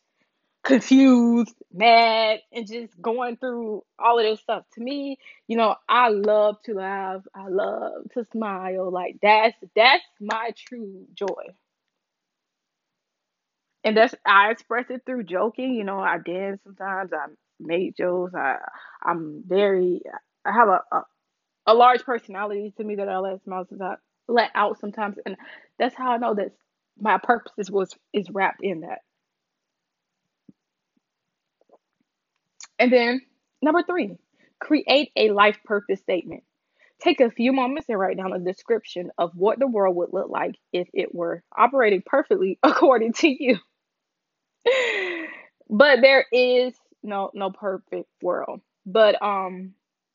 confused, 0.65 1.55
mad, 1.73 2.41
and 2.53 2.67
just 2.67 3.01
going 3.01 3.37
through 3.37 3.83
all 3.99 4.19
of 4.19 4.25
this 4.25 4.41
stuff. 4.41 4.65
To 4.75 4.81
me, 4.81 5.19
you 5.49 5.57
know, 5.57 5.77
I 5.89 6.09
love 6.09 6.57
to 6.65 6.75
laugh. 6.75 7.23
I 7.35 7.49
love 7.49 8.11
to 8.15 8.27
smile. 8.33 8.91
Like 8.91 9.17
that's 9.23 9.57
that's 9.75 10.05
my 10.21 10.53
true 10.57 11.07
joy. 11.15 11.55
And 13.83 13.97
that's 13.97 14.15
I 14.27 14.51
express 14.51 14.87
it 14.91 15.03
through 15.07 15.25
joking. 15.25 15.75
You 15.75 15.85
know, 15.85 16.01
I 16.01 16.19
dance 16.19 16.61
sometimes. 16.65 17.13
I 17.13 17.27
make 17.59 17.97
jokes. 17.97 18.35
I 18.35 18.57
I'm 19.03 19.43
very 19.47 20.03
I 20.45 20.53
have 20.53 20.69
a, 20.69 20.81
a, 20.93 21.03
a 21.71 21.75
large 21.75 22.03
personality 22.05 22.75
to 22.77 22.85
me 22.85 22.97
that 22.97 23.09
I 23.09 23.19
let 23.19 23.43
smile 23.45 23.67
let 24.29 24.50
out 24.55 24.79
sometimes, 24.81 25.19
and 25.25 25.37
that's 25.79 25.95
how 25.95 26.11
I 26.11 26.17
know 26.17 26.35
that 26.35 26.53
my 27.00 27.19
purpose 27.19 27.71
was 27.71 27.95
is 28.12 28.29
wrapped 28.31 28.62
in 28.62 28.81
that. 28.81 28.99
And 32.79 32.93
then 32.93 33.21
number 33.62 33.83
three, 33.85 34.17
create 34.59 35.12
a 35.17 35.31
life 35.31 35.59
purpose 35.65 36.00
statement. 36.00 36.43
Take 37.00 37.21
a 37.21 37.31
few 37.31 37.53
moments 37.53 37.89
and 37.89 37.99
write 37.99 38.17
down 38.17 38.33
a 38.33 38.41
description 38.41 39.11
of 39.17 39.31
what 39.35 39.59
the 39.59 39.67
world 39.69 39.97
would 39.97 40.12
look 40.12 40.29
like 40.29 40.57
if 40.73 40.89
it 40.93 41.15
were 41.15 41.43
operating 41.57 42.03
perfectly 42.05 42.59
according 42.65 43.12
to 43.15 43.29
you. 43.29 43.59
but 45.71 46.00
there 46.00 46.27
is 46.33 46.75
no 47.03 47.31
no 47.33 47.50
perfect 47.50 48.09
world. 48.23 48.61
But 48.85 49.23
um 49.23 49.75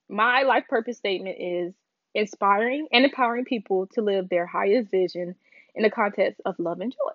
my 0.09 0.43
life 0.43 0.65
purpose 0.69 0.97
statement 0.97 1.37
is 1.39 1.73
inspiring 2.13 2.87
and 2.91 3.05
empowering 3.05 3.45
people 3.45 3.87
to 3.87 4.01
live 4.01 4.29
their 4.29 4.45
highest 4.45 4.89
vision 4.89 5.35
in 5.75 5.83
the 5.83 5.89
context 5.89 6.41
of 6.45 6.55
love 6.59 6.79
and 6.79 6.91
joy. 6.91 7.13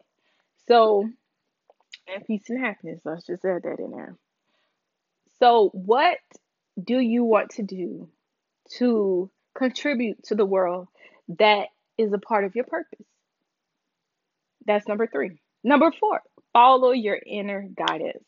So, 0.69 1.09
and 2.07 2.25
peace 2.27 2.49
and 2.49 2.61
happiness. 2.61 3.01
Let's 3.05 3.27
just 3.27 3.45
add 3.45 3.63
that 3.63 3.79
in 3.79 3.91
there. 3.91 4.17
So, 5.39 5.71
what 5.73 6.19
do 6.83 6.99
you 6.99 7.25
want 7.25 7.51
to 7.53 7.63
do 7.63 8.09
to 8.77 9.31
contribute 9.55 10.23
to 10.25 10.35
the 10.35 10.45
world 10.45 10.89
that 11.39 11.69
is 11.97 12.13
a 12.13 12.19
part 12.19 12.45
of 12.45 12.55
your 12.55 12.65
purpose? 12.65 13.07
That's 14.67 14.87
number 14.87 15.07
three. 15.07 15.41
Number 15.65 15.91
four, 15.99 16.23
follow 16.53 16.93
your 16.93 17.19
inner 17.27 17.63
guidance. 17.63 18.25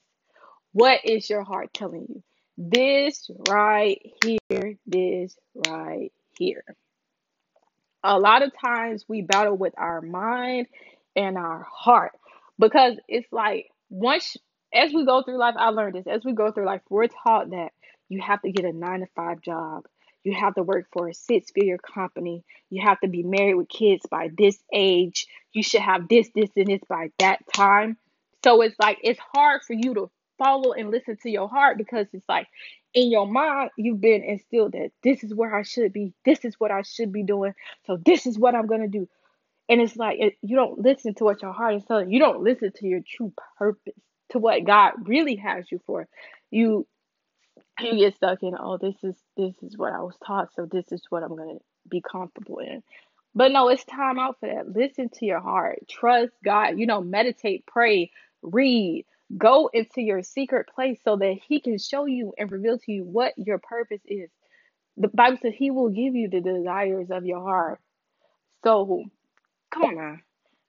What 0.73 1.01
is 1.05 1.29
your 1.29 1.43
heart 1.43 1.73
telling 1.75 2.07
you? 2.09 2.23
This 2.59 3.31
right 3.49 4.01
here, 4.25 4.77
this 4.87 5.37
right 5.69 6.13
here. 6.39 6.65
A 8.05 8.19
lot 8.19 8.43
of 8.43 8.53
times 8.59 9.05
we 9.09 9.23
battle 9.23 9.57
with 9.57 9.75
our 9.77 10.01
mind 10.01 10.67
and 11.17 11.39
our 11.39 11.67
heart 11.71 12.13
because 12.59 12.97
it's 13.09 13.31
like 13.33 13.69
once 13.91 14.37
as 14.75 14.93
we 14.93 15.05
go 15.05 15.23
through 15.23 15.39
life, 15.39 15.55
I 15.59 15.69
learned 15.69 15.95
this. 15.95 16.07
As 16.07 16.25
we 16.25 16.33
go 16.33 16.51
through 16.51 16.67
life, 16.67 16.81
we're 16.89 17.07
taught 17.07 17.51
that 17.51 17.73
you 18.09 18.21
have 18.21 18.43
to 18.43 18.51
get 18.51 18.65
a 18.65 18.73
nine 18.73 19.01
to 19.01 19.07
five 19.15 19.41
job. 19.41 19.85
You 20.25 20.35
have 20.35 20.55
to 20.55 20.63
work 20.63 20.87
for 20.93 21.09
a 21.09 21.15
six 21.15 21.51
figure 21.51 21.79
company. 21.79 22.45
You 22.71 22.83
have 22.87 23.01
to 23.01 23.09
be 23.09 23.23
married 23.23 23.55
with 23.55 23.69
kids 23.69 24.05
by 24.11 24.31
this 24.37 24.59
age. 24.73 25.27
You 25.53 25.63
should 25.63 25.83
have 25.83 26.09
this, 26.09 26.31
this, 26.35 26.51
and 26.57 26.69
this 26.69 26.81
by 26.89 27.11
that 27.19 27.41
time. 27.53 27.97
So 28.45 28.63
it's 28.63 28.77
like 28.81 28.99
it's 29.03 29.21
hard 29.35 29.63
for 29.63 29.75
you 29.75 29.95
to 29.95 30.11
follow 30.43 30.73
and 30.73 30.91
listen 30.91 31.17
to 31.23 31.31
your 31.31 31.49
heart 31.49 31.79
because 31.79 32.07
it's 32.13 32.29
like 32.29 32.49
in 32.95 33.11
your 33.11 33.27
mind 33.27 33.71
you've 33.77 34.01
been 34.01 34.25
instilled 34.25 34.73
that 34.73 34.91
this 35.03 35.23
is 35.23 35.35
where 35.35 35.55
I 35.55 35.63
should 35.63 35.93
be. 35.93 36.13
This 36.25 36.45
is 36.45 36.59
what 36.59 36.71
I 36.73 36.83
should 36.83 37.13
be 37.13 37.23
doing. 37.23 37.55
So 37.87 37.97
this 38.05 38.27
is 38.27 38.39
what 38.39 38.55
I'm 38.55 38.67
gonna 38.67 38.89
do. 38.89 39.09
And 39.69 39.81
it's 39.81 39.97
like 39.97 40.19
it, 40.21 40.35
you 40.43 40.57
don't 40.57 40.81
listen 40.81 41.15
to 41.15 41.25
what 41.25 41.43
your 41.43 41.53
heart 41.53 41.77
is 41.77 41.85
telling 41.85 42.11
you. 42.11 42.15
You 42.15 42.25
don't 42.25 42.43
listen 42.43 42.73
to 42.77 42.87
your 42.87 43.01
true 43.07 43.33
purpose, 43.59 43.95
to 44.31 44.39
what 44.39 44.65
God 44.65 44.93
really 45.07 45.37
has 45.37 45.71
you 45.71 45.81
for. 45.87 46.09
You 46.51 46.87
you 47.81 47.97
get 47.97 48.17
stuck 48.17 48.43
in 48.43 48.55
oh 48.59 48.79
this 48.79 48.97
is 49.03 49.17
this 49.37 49.55
is 49.63 49.79
what 49.79 49.93
I 49.93 50.01
was 50.01 50.17
taught, 50.27 50.55
so 50.55 50.67
this 50.67 50.91
is 50.93 51.03
what 51.11 51.23
I'm 51.23 51.37
gonna 51.37 51.59
be 51.89 52.03
comfortable 52.03 52.59
in. 52.59 52.83
But 53.35 53.53
no, 53.53 53.69
it's 53.69 53.85
time 53.85 54.19
out 54.19 54.39
for 54.41 54.49
that. 54.49 54.75
Listen 54.75 55.09
to 55.09 55.27
your 55.27 55.41
heart. 55.41 55.89
Trust 55.89 56.33
God. 56.45 56.79
You 56.79 56.87
know, 56.87 57.01
meditate, 57.01 57.65
pray, 57.67 58.11
read. 58.43 59.07
Go 59.37 59.71
into 59.73 60.03
your 60.03 60.23
secret 60.23 60.69
place 60.75 61.01
so 61.05 61.17
that 61.17 61.39
He 61.49 61.61
can 61.61 61.79
show 61.79 62.07
you 62.07 62.35
and 62.39 62.51
reveal 62.51 62.79
to 62.79 62.93
you 62.93 63.05
what 63.05 63.35
your 63.37 63.59
purpose 63.59 64.03
is. 64.07 64.31
The 64.97 65.09
Bible 65.09 65.39
says 65.43 65.55
He 65.57 65.71
will 65.71 65.91
give 65.91 66.15
you 66.15 66.29
the 66.29 66.41
desires 66.41 67.11
of 67.11 67.27
your 67.27 67.43
heart. 67.43 67.81
So 68.65 69.05
come 69.73 69.85
on 69.85 69.97
now. 69.97 70.17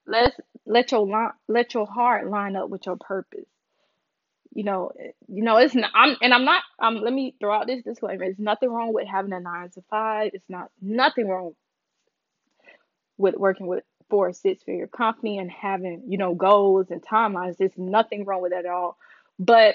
Let's 0.06 0.36
let 0.66 0.92
your 0.92 1.06
li- 1.06 1.34
let 1.48 1.74
your 1.74 1.86
heart 1.86 2.28
line 2.30 2.56
up 2.56 2.70
with 2.70 2.86
your 2.86 2.96
purpose 2.96 3.46
you 4.54 4.64
know, 4.64 4.92
you 5.28 5.42
know, 5.42 5.56
it's 5.58 5.74
not. 5.74 5.90
I'm 5.94 6.16
and 6.22 6.34
I'm 6.34 6.44
not. 6.44 6.62
Um, 6.80 6.96
let 6.96 7.12
me 7.12 7.34
throw 7.40 7.54
out 7.54 7.66
this 7.66 7.82
disclaimer. 7.82 8.24
There's 8.24 8.38
nothing 8.38 8.70
wrong 8.70 8.92
with 8.92 9.06
having 9.08 9.32
a 9.32 9.40
nine 9.40 9.70
to 9.70 9.82
five. 9.90 10.30
It's 10.34 10.48
not 10.48 10.70
nothing 10.80 11.28
wrong 11.28 11.52
with 13.18 13.36
working 13.36 13.66
with 13.66 13.84
for 14.14 14.28
a 14.28 14.32
six 14.32 14.62
figure 14.62 14.86
company 14.86 15.38
and 15.38 15.50
having 15.50 16.04
you 16.06 16.18
know 16.18 16.36
goals 16.36 16.92
and 16.92 17.02
timelines. 17.02 17.56
There's 17.56 17.76
nothing 17.76 18.24
wrong 18.24 18.42
with 18.42 18.52
that 18.52 18.64
at 18.64 18.70
all. 18.70 18.96
But 19.40 19.74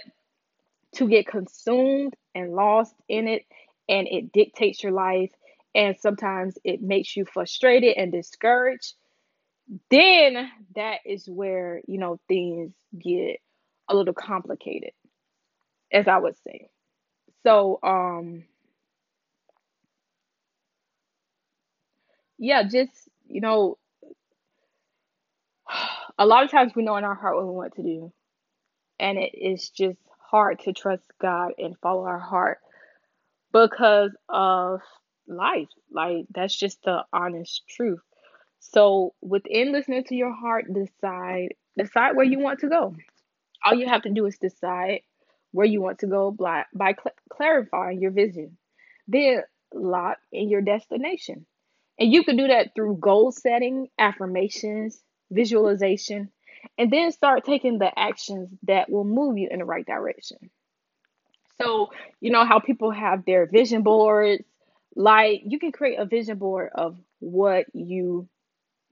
to 0.95 1.09
get 1.09 1.27
consumed 1.27 2.15
and 2.33 2.53
lost 2.53 2.95
in 3.09 3.27
it, 3.27 3.43
and 3.89 4.07
it 4.07 4.31
dictates 4.31 4.81
your 4.81 4.93
life, 4.93 5.31
and 5.75 5.97
sometimes 5.99 6.57
it 6.63 6.81
makes 6.81 7.17
you 7.17 7.25
frustrated 7.25 7.97
and 7.97 8.13
discouraged. 8.13 8.93
Then 9.91 10.49
that 10.73 10.99
is 11.05 11.27
where 11.27 11.81
you 11.85 11.97
know 11.97 12.17
things 12.29 12.71
get 12.97 13.41
a 13.89 13.95
little 13.95 14.13
complicated, 14.13 14.91
as 15.91 16.07
I 16.07 16.17
would 16.17 16.37
say. 16.47 16.69
So, 17.43 17.77
um, 17.83 18.45
yeah, 22.37 22.63
just, 22.63 23.09
you 23.27 23.41
know, 23.41 23.77
a 26.19 26.25
lot 26.25 26.43
of 26.43 26.51
times 26.51 26.73
we 26.75 26.83
know 26.83 26.97
in 26.97 27.05
our 27.05 27.15
heart 27.15 27.37
what 27.37 27.47
we 27.47 27.53
want 27.53 27.75
to 27.75 27.83
do, 27.83 28.11
and 28.99 29.17
it 29.17 29.31
is 29.33 29.69
just 29.69 29.97
hard 30.19 30.59
to 30.59 30.73
trust 30.73 31.05
God 31.19 31.53
and 31.57 31.77
follow 31.81 32.03
our 32.03 32.19
heart 32.19 32.59
because 33.53 34.11
of 34.27 34.81
life. 35.27 35.69
Like, 35.89 36.25
that's 36.35 36.55
just 36.55 36.83
the 36.83 37.05
honest 37.13 37.63
truth. 37.69 38.01
So, 38.59 39.13
within 39.21 39.71
listening 39.71 40.03
to 40.05 40.15
your 40.15 40.33
heart, 40.33 40.65
decide 40.73 41.55
decide 41.77 42.17
where 42.17 42.25
you 42.25 42.39
want 42.39 42.59
to 42.59 42.67
go. 42.67 42.93
All 43.63 43.73
you 43.73 43.87
have 43.87 44.01
to 44.01 44.09
do 44.09 44.25
is 44.25 44.37
decide 44.37 45.01
where 45.51 45.65
you 45.65 45.81
want 45.81 45.99
to 45.99 46.07
go 46.07 46.31
by, 46.31 46.65
by 46.75 46.93
cl- 46.93 47.15
clarifying 47.31 48.01
your 48.01 48.11
vision. 48.11 48.57
Then 49.07 49.43
lock 49.73 50.17
in 50.33 50.49
your 50.49 50.61
destination. 50.61 51.45
And 51.97 52.11
you 52.11 52.23
can 52.23 52.35
do 52.35 52.47
that 52.47 52.75
through 52.75 52.97
goal 52.97 53.31
setting, 53.31 53.87
affirmations, 53.97 55.01
visualization, 55.31 56.29
and 56.77 56.91
then 56.91 57.11
start 57.11 57.45
taking 57.45 57.79
the 57.79 57.97
actions 57.97 58.49
that 58.63 58.89
will 58.89 59.03
move 59.03 59.37
you 59.37 59.47
in 59.49 59.59
the 59.59 59.65
right 59.65 59.85
direction. 59.85 60.49
So, 61.61 61.91
you 62.21 62.31
know 62.31 62.45
how 62.45 62.59
people 62.59 62.91
have 62.91 63.25
their 63.25 63.45
vision 63.45 63.83
boards, 63.83 64.43
like 64.95 65.41
you 65.45 65.59
can 65.59 65.71
create 65.71 65.99
a 65.99 66.05
vision 66.05 66.37
board 66.37 66.71
of 66.73 66.97
what 67.19 67.65
you 67.73 68.27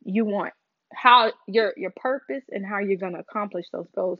you 0.03 0.25
want, 0.25 0.53
how 0.93 1.31
your 1.47 1.73
your 1.77 1.91
purpose 1.95 2.43
and 2.49 2.65
how 2.65 2.79
you're 2.79 2.97
going 2.97 3.13
to 3.13 3.19
accomplish 3.19 3.65
those 3.71 3.87
goals. 3.95 4.19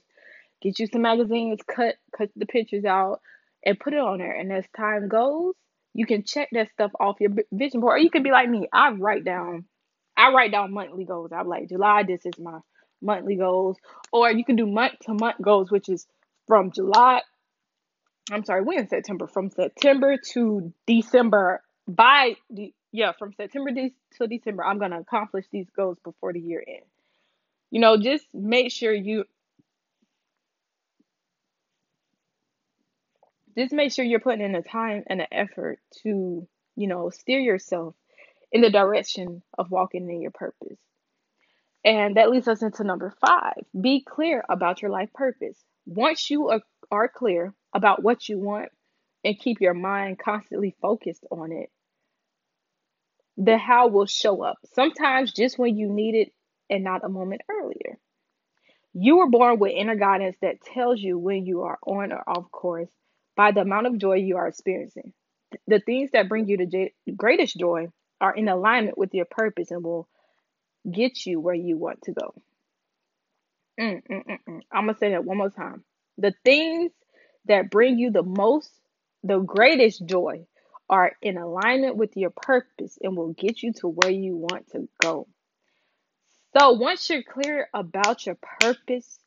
Get 0.61 0.79
you 0.79 0.87
some 0.87 1.01
magazines, 1.01 1.59
cut 1.67 1.95
cut 2.17 2.29
the 2.35 2.45
pictures 2.45 2.85
out, 2.85 3.21
and 3.65 3.79
put 3.79 3.93
it 3.93 3.99
on 3.99 4.19
there. 4.19 4.33
And 4.33 4.51
as 4.51 4.65
time 4.75 5.07
goes, 5.07 5.53
you 5.93 6.05
can 6.05 6.23
check 6.23 6.49
that 6.53 6.71
stuff 6.71 6.91
off 6.99 7.17
your 7.19 7.31
vision 7.51 7.81
board. 7.81 7.95
Or 7.95 7.99
you 7.99 8.09
can 8.09 8.23
be 8.23 8.31
like 8.31 8.49
me. 8.49 8.67
I 8.71 8.91
write 8.91 9.23
down, 9.23 9.65
I 10.17 10.31
write 10.33 10.51
down 10.51 10.73
monthly 10.73 11.05
goals. 11.05 11.31
I'm 11.31 11.47
like 11.47 11.69
July. 11.69 12.03
This 12.03 12.25
is 12.25 12.39
my 12.39 12.59
monthly 13.01 13.35
goals. 13.35 13.77
Or 14.11 14.31
you 14.31 14.43
can 14.43 14.55
do 14.55 14.65
month 14.65 14.93
to 15.03 15.13
month 15.13 15.37
goals, 15.41 15.69
which 15.71 15.89
is 15.89 16.07
from 16.47 16.71
July. 16.71 17.21
I'm 18.31 18.43
sorry, 18.43 18.63
we're 18.63 18.79
in 18.79 18.87
September. 18.87 19.27
From 19.27 19.49
September 19.51 20.17
to 20.33 20.73
December. 20.87 21.61
By 21.87 22.35
the 22.49 22.73
yeah, 22.91 23.11
from 23.17 23.33
September 23.33 23.71
de- 23.71 23.95
to 24.17 24.27
December, 24.27 24.65
I'm 24.65 24.79
gonna 24.79 24.99
accomplish 24.99 25.45
these 25.51 25.69
goals 25.75 25.97
before 26.03 26.33
the 26.33 26.39
year 26.39 26.63
end. 26.67 26.85
You 27.69 27.79
know, 27.79 27.97
just 27.97 28.25
make 28.33 28.71
sure 28.71 28.93
you 28.93 29.25
just 33.57 33.73
make 33.73 33.91
sure 33.91 34.05
you're 34.05 34.19
putting 34.19 34.41
in 34.41 34.51
the 34.51 34.61
time 34.61 35.03
and 35.07 35.19
the 35.19 35.33
effort 35.33 35.79
to, 36.03 36.47
you 36.75 36.87
know, 36.87 37.09
steer 37.09 37.39
yourself 37.39 37.95
in 38.51 38.61
the 38.61 38.69
direction 38.69 39.41
of 39.57 39.71
walking 39.71 40.09
in 40.09 40.21
your 40.21 40.31
purpose. 40.31 40.77
And 41.83 42.17
that 42.17 42.29
leads 42.29 42.47
us 42.47 42.61
into 42.61 42.83
number 42.83 43.13
five 43.25 43.63
be 43.79 44.03
clear 44.03 44.43
about 44.49 44.81
your 44.81 44.91
life 44.91 45.13
purpose. 45.13 45.57
Once 45.85 46.29
you 46.29 46.49
are, 46.49 46.61
are 46.91 47.07
clear 47.07 47.53
about 47.73 48.03
what 48.03 48.27
you 48.27 48.39
want 48.39 48.69
and 49.23 49.39
keep 49.39 49.61
your 49.61 49.73
mind 49.73 50.19
constantly 50.19 50.75
focused 50.81 51.25
on 51.31 51.51
it, 51.51 51.69
the 53.37 53.57
how 53.57 53.87
will 53.87 54.05
show 54.05 54.43
up. 54.43 54.57
Sometimes 54.73 55.31
just 55.31 55.57
when 55.57 55.77
you 55.77 55.89
need 55.89 56.15
it 56.15 56.33
and 56.69 56.83
not 56.83 57.05
a 57.05 57.09
moment 57.09 57.41
earlier. 57.49 57.97
You 58.93 59.17
were 59.17 59.29
born 59.29 59.59
with 59.59 59.73
inner 59.75 59.95
guidance 59.95 60.35
that 60.41 60.61
tells 60.61 60.99
you 60.99 61.17
when 61.19 61.45
you 61.45 61.61
are 61.61 61.77
on 61.85 62.11
or 62.11 62.23
off 62.27 62.51
course 62.51 62.89
by 63.35 63.51
the 63.51 63.61
amount 63.61 63.87
of 63.87 63.97
joy 63.97 64.15
you 64.15 64.37
are 64.37 64.47
experiencing. 64.47 65.13
The 65.67 65.79
things 65.79 66.11
that 66.11 66.27
bring 66.27 66.49
you 66.49 66.57
the 66.57 66.91
greatest 67.15 67.57
joy 67.57 67.87
are 68.21 68.35
in 68.35 68.47
alignment 68.47 68.97
with 68.97 69.13
your 69.13 69.25
purpose 69.25 69.71
and 69.71 69.83
will 69.83 70.07
get 70.89 71.25
you 71.25 71.39
where 71.39 71.55
you 71.55 71.77
want 71.77 72.01
to 72.03 72.13
go. 72.13 72.33
Mm, 73.79 74.01
mm, 74.09 74.25
mm, 74.25 74.37
mm. 74.49 74.61
I'm 74.71 74.85
going 74.85 74.95
to 74.95 74.99
say 74.99 75.11
that 75.11 75.23
one 75.25 75.37
more 75.37 75.49
time. 75.49 75.83
The 76.17 76.33
things 76.43 76.91
that 77.45 77.69
bring 77.69 77.99
you 77.99 78.11
the 78.11 78.23
most, 78.23 78.71
the 79.23 79.39
greatest 79.39 80.05
joy 80.05 80.47
are 80.89 81.11
in 81.21 81.37
alignment 81.37 81.97
with 81.97 82.15
your 82.15 82.31
purpose 82.31 82.97
and 83.01 83.15
will 83.15 83.33
get 83.33 83.61
you 83.61 83.73
to 83.73 83.87
where 83.87 84.11
you 84.11 84.35
want 84.35 84.69
to 84.71 84.87
go. 85.01 85.27
So 86.57 86.71
once 86.73 87.09
you're 87.09 87.23
clear 87.23 87.69
about 87.73 88.25
your 88.25 88.37
purpose, 88.61 89.19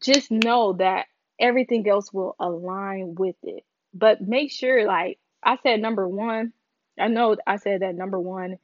just 0.00 0.30
know 0.30 0.74
that 0.74 1.06
everything 1.40 1.88
else 1.88 2.12
will 2.12 2.34
align 2.38 3.14
with 3.16 3.36
it. 3.42 3.64
But 3.92 4.20
make 4.20 4.52
sure, 4.52 4.86
like 4.86 5.18
I 5.42 5.56
said, 5.62 5.80
number 5.80 6.08
one, 6.08 6.52
I 6.98 7.08
know 7.08 7.36
I 7.46 7.56
said 7.56 7.82
that 7.82 7.94
number 7.94 8.18
one 8.18 8.58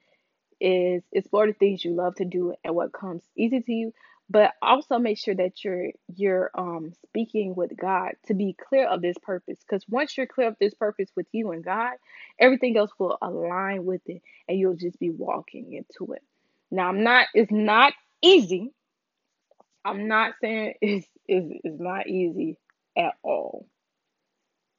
is 0.60 1.02
explore 1.12 1.46
the 1.46 1.52
things 1.52 1.84
you 1.84 1.94
love 1.94 2.14
to 2.16 2.24
do 2.24 2.54
and 2.64 2.74
what 2.74 2.92
comes 2.92 3.22
easy 3.36 3.60
to 3.60 3.72
you 3.72 3.92
but 4.30 4.52
also 4.62 4.98
make 4.98 5.18
sure 5.18 5.34
that 5.34 5.62
you're 5.64 5.90
you're 6.14 6.50
um 6.54 6.92
speaking 7.06 7.54
with 7.54 7.76
God 7.76 8.12
to 8.26 8.34
be 8.34 8.56
clear 8.68 8.88
of 8.88 9.02
this 9.02 9.16
purpose 9.22 9.58
because 9.60 9.84
once 9.88 10.16
you're 10.16 10.26
clear 10.26 10.48
of 10.48 10.56
this 10.60 10.74
purpose 10.74 11.10
with 11.16 11.26
you 11.32 11.52
and 11.52 11.64
God 11.64 11.92
everything 12.38 12.76
else 12.76 12.90
will 12.98 13.18
align 13.20 13.84
with 13.84 14.02
it 14.06 14.22
and 14.48 14.58
you'll 14.58 14.76
just 14.76 14.98
be 14.98 15.10
walking 15.10 15.72
into 15.74 16.14
it. 16.14 16.22
Now 16.70 16.88
I'm 16.88 17.02
not 17.02 17.28
it's 17.34 17.52
not 17.52 17.92
easy. 18.22 18.72
I'm 19.84 20.08
not 20.08 20.34
saying 20.40 20.74
it's 20.80 21.06
it's, 21.28 21.60
it's 21.64 21.80
not 21.80 22.08
easy 22.08 22.56
at 22.96 23.14
all. 23.22 23.66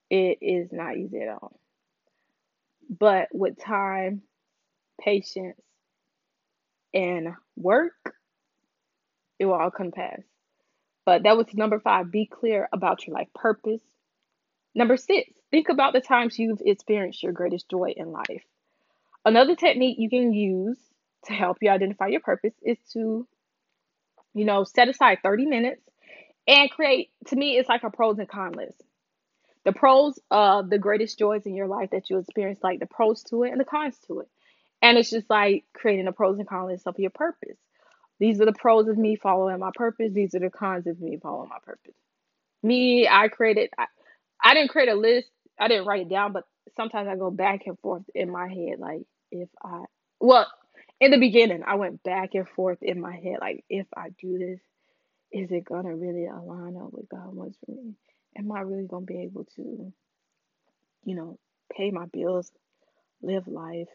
It 0.10 0.40
is 0.42 0.70
not 0.72 0.98
easy 0.98 1.22
at 1.22 1.30
all 1.30 1.60
but 2.90 3.28
with 3.32 3.60
time 3.60 4.22
patience 5.02 5.60
and 6.94 7.30
work 7.56 7.94
it 9.40 9.46
will 9.46 9.54
all 9.54 9.72
come 9.72 9.92
to 9.92 9.96
pass. 9.96 10.22
But 11.06 11.24
that 11.24 11.38
was 11.38 11.48
number 11.54 11.80
five. 11.80 12.12
Be 12.12 12.26
clear 12.26 12.70
about 12.72 13.06
your 13.06 13.16
life 13.16 13.28
purpose. 13.36 13.82
Number 14.74 14.98
six, 14.98 15.32
think 15.52 15.70
about 15.70 15.94
the 15.94 16.02
times 16.02 16.40
you've 16.40 16.62
experienced 16.66 17.22
your 17.22 17.34
greatest 17.34 17.70
joy 17.70 17.94
in 17.96 18.12
life. 18.12 18.44
Another 19.26 19.56
technique 19.56 19.98
you 20.00 20.10
can 20.10 20.34
use 20.34 20.78
to 21.26 21.34
help 21.34 21.58
you 21.62 21.70
identify 21.70 22.08
your 22.08 22.22
purpose 22.22 22.54
is 22.62 22.78
to, 22.94 23.28
you 24.34 24.46
know, 24.46 24.64
set 24.64 24.88
aside 24.88 25.20
30 25.24 25.46
minutes 25.46 25.82
and 26.48 26.70
create, 26.72 27.10
to 27.28 27.36
me, 27.36 27.58
it's 27.58 27.70
like 27.70 27.84
a 27.84 27.90
pros 27.90 28.18
and 28.20 28.28
cons 28.28 28.56
list. 28.56 28.82
The 29.66 29.72
pros 29.72 30.20
of 30.30 30.70
the 30.70 30.78
greatest 30.78 31.18
joys 31.18 31.46
in 31.46 31.56
your 31.56 31.68
life 31.68 31.92
that 31.92 32.10
you 32.10 32.18
experience, 32.18 32.60
like 32.62 32.80
the 32.80 32.86
pros 32.86 33.24
to 33.26 33.44
it 33.44 33.52
and 33.52 33.60
the 33.60 33.66
cons 33.66 33.98
to 34.08 34.22
it. 34.22 34.28
And 34.82 34.98
it's 34.98 35.10
just 35.10 35.30
like 35.30 35.64
creating 35.74 36.08
a 36.08 36.12
pros 36.12 36.40
and 36.40 36.48
cons 36.48 36.84
of 36.86 37.00
your 37.00 37.12
purpose. 37.12 37.58
These 38.20 38.42
are 38.42 38.46
the 38.46 38.54
pros 38.54 38.88
of 38.88 38.98
me 38.98 39.16
following 39.16 39.60
my 39.60 39.72
purpose. 39.74 40.12
These 40.14 40.36
are 40.36 40.40
the 40.40 40.50
cons 40.50 40.88
of 40.88 41.00
me 41.00 41.18
following 41.22 41.50
my 41.50 41.60
purpose. 41.64 41.96
Me, 42.62 43.08
I 43.08 43.30
created, 43.30 43.70
I, 43.78 43.86
I 44.44 44.54
didn't 44.54 44.70
create 44.70 44.90
a 44.90 44.96
list. 44.96 45.30
I 45.60 45.68
didn't 45.68 45.86
write 45.86 46.02
it 46.02 46.10
down, 46.10 46.34
but 46.34 46.46
sometimes 46.76 47.08
I 47.08 47.16
go 47.16 47.32
back 47.32 47.62
and 47.66 47.80
forth 47.80 48.04
in 48.14 48.30
my 48.30 48.48
head. 48.48 48.80
Like, 48.80 49.04
if 49.32 49.50
I, 49.64 49.84
well, 50.20 50.48
in 51.00 51.12
the 51.12 51.20
beginning, 51.20 51.64
I 51.66 51.76
went 51.76 52.04
back 52.04 52.32
and 52.34 52.48
forth 52.48 52.80
in 52.82 53.00
my 53.02 53.16
head. 53.16 53.38
Like, 53.42 53.64
if 53.70 53.88
I 53.96 54.10
do 54.22 54.38
this, 54.38 54.60
is 55.32 55.52
it 55.52 55.66
going 55.66 55.86
to 55.86 55.96
really 55.96 56.28
align 56.28 56.78
up 56.78 56.94
with 56.94 57.10
God 57.10 57.34
wants 57.34 57.58
for 57.66 57.72
me? 57.72 57.94
Am 58.38 58.52
I 58.52 58.62
really 58.62 58.88
going 58.88 59.06
to 59.06 59.14
be 59.14 59.22
able 59.22 59.46
to, 59.56 59.94
you 61.06 61.16
know, 61.16 61.38
pay 61.72 61.92
my 61.92 62.06
bills, 62.06 62.52
live 63.22 63.48
life, 63.48 63.90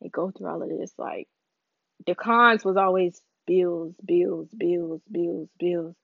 and 0.00 0.12
go 0.12 0.30
through 0.30 0.48
all 0.48 0.62
of 0.62 0.68
this? 0.68 0.92
Like, 0.98 1.28
the 2.06 2.14
cons 2.14 2.64
was 2.64 2.76
always 2.76 3.20
bills, 3.46 3.94
bills, 4.04 4.48
bills, 4.56 5.00
bills, 5.10 5.48
bills. 5.58 5.94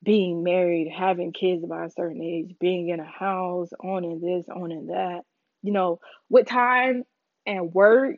Being 0.00 0.44
married, 0.44 0.88
having 0.96 1.32
kids 1.32 1.64
by 1.66 1.86
a 1.86 1.90
certain 1.90 2.22
age, 2.22 2.54
being 2.60 2.88
in 2.88 3.00
a 3.00 3.04
house, 3.04 3.70
owning 3.82 4.20
this, 4.20 4.46
owning 4.48 4.86
that. 4.86 5.22
You 5.62 5.72
know, 5.72 5.98
with 6.28 6.46
time 6.46 7.02
and 7.44 7.74
work 7.74 8.16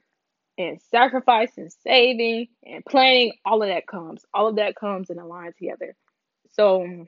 and 0.58 0.78
sacrifice 0.90 1.52
and 1.56 1.72
saving 1.82 2.48
and 2.62 2.84
planning, 2.84 3.32
all 3.46 3.62
of 3.62 3.68
that 3.68 3.86
comes. 3.86 4.22
All 4.34 4.48
of 4.48 4.56
that 4.56 4.76
comes 4.76 5.08
in 5.08 5.18
a 5.18 5.26
line 5.26 5.54
together. 5.58 5.96
So 6.52 7.06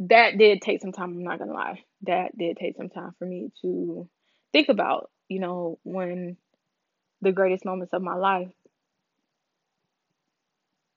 that 0.00 0.38
did 0.38 0.62
take 0.62 0.80
some 0.80 0.92
time, 0.92 1.10
I'm 1.10 1.24
not 1.24 1.38
gonna 1.38 1.52
lie. 1.52 1.84
That 2.02 2.36
did 2.36 2.56
take 2.56 2.76
some 2.76 2.88
time 2.90 3.14
for 3.18 3.26
me 3.26 3.50
to 3.62 4.08
think 4.52 4.68
about, 4.68 5.10
you 5.28 5.40
know, 5.40 5.78
when 5.84 6.36
the 7.22 7.32
greatest 7.32 7.64
moments 7.64 7.94
of 7.94 8.02
my 8.02 8.16
life 8.16 8.50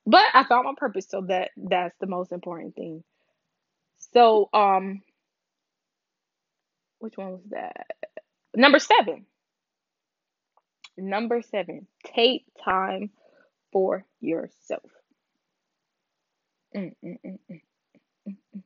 but 0.06 0.22
I 0.34 0.44
found 0.44 0.64
my 0.64 0.74
purpose, 0.76 1.06
so 1.08 1.20
that 1.28 1.50
that's 1.56 1.94
the 2.00 2.06
most 2.06 2.32
important 2.32 2.74
thing. 2.74 3.04
So, 4.12 4.48
um, 4.54 5.02
which 6.98 7.16
one 7.16 7.32
was 7.32 7.42
that? 7.50 7.86
Number 8.54 8.78
seven. 8.78 9.26
Number 10.98 11.42
seven. 11.42 11.86
Take 12.04 12.44
time 12.64 13.10
for 13.72 14.04
yourself. 14.20 14.90
Mm, 16.74 16.94
mm, 17.04 17.18
mm, 17.24 17.38
mm, 17.50 17.60
mm, 18.28 18.36
mm. 18.56 18.62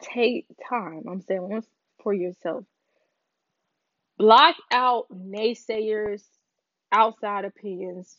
Take 0.00 0.46
time. 0.68 1.04
I'm 1.08 1.20
saying 1.22 1.48
once 1.48 1.66
for 2.02 2.12
yourself. 2.12 2.64
Block 4.18 4.56
out 4.72 5.06
naysayers, 5.12 6.22
outside 6.92 7.44
opinions. 7.44 8.16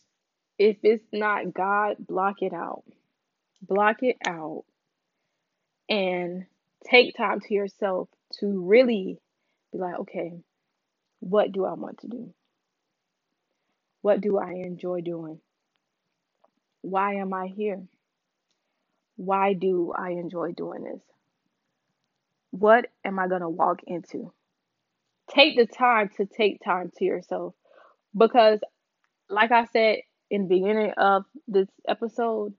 If 0.58 0.78
it's 0.84 1.06
not 1.14 1.54
God, 1.54 1.96
block 2.00 2.42
it 2.42 2.54
out. 2.54 2.84
Block 3.62 4.04
it 4.04 4.18
out 4.26 4.64
and 5.90 6.46
take 6.90 7.16
time 7.16 7.40
to 7.42 7.54
yourself 7.54 8.10
to 8.40 8.48
really 8.66 9.20
be 9.72 9.80
like, 9.80 10.00
okay, 10.00 10.34
what 11.20 11.52
do 11.52 11.66
I 11.66 11.74
want 11.74 12.00
to 12.00 12.08
do? 12.08 12.34
What 14.02 14.22
do 14.22 14.38
I 14.38 14.52
enjoy 14.54 15.02
doing? 15.02 15.40
Why 16.82 17.16
am 17.16 17.34
I 17.34 17.48
here? 17.48 17.84
Why 19.18 19.54
do 19.54 19.94
I 19.98 20.12
enjoy 20.12 20.54
doing 20.54 20.84
this? 20.84 21.02
What 22.52 22.88
am 23.06 23.20
I 23.20 23.28
going 23.28 23.42
to 23.42 23.50
walk 23.50 23.82
into? 23.86 24.34
Take 25.30 25.58
the 25.58 25.68
time 25.68 26.10
to 26.18 26.26
take 26.26 26.64
time 26.64 26.92
to 26.98 27.06
yourself 27.06 27.54
because, 28.18 28.60
like 29.30 29.52
I 29.52 29.66
said 29.66 30.00
in 30.32 30.48
the 30.48 30.56
beginning 30.56 30.92
of 30.98 31.26
this 31.48 31.68
episode, 31.88 32.54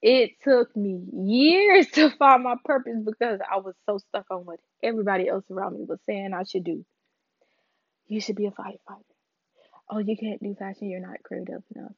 it 0.00 0.32
took 0.42 0.74
me 0.76 1.00
years 1.12 1.88
to 1.92 2.10
find 2.10 2.42
my 2.42 2.56
purpose 2.64 2.98
because 3.04 3.40
I 3.50 3.58
was 3.58 3.74
so 3.86 3.98
stuck 3.98 4.26
on 4.30 4.44
what 4.44 4.60
everybody 4.82 5.28
else 5.28 5.44
around 5.50 5.74
me 5.78 5.84
was 5.88 6.00
saying 6.06 6.32
I 6.32 6.44
should 6.44 6.64
do. 6.64 6.84
You 8.06 8.20
should 8.20 8.36
be 8.36 8.46
a 8.46 8.50
firefighter. 8.50 9.02
Oh, 9.90 9.98
you 9.98 10.16
can't 10.16 10.42
do 10.42 10.54
fashion, 10.54 10.88
you're 10.90 11.00
not 11.00 11.22
creative 11.22 11.62
enough. 11.74 11.92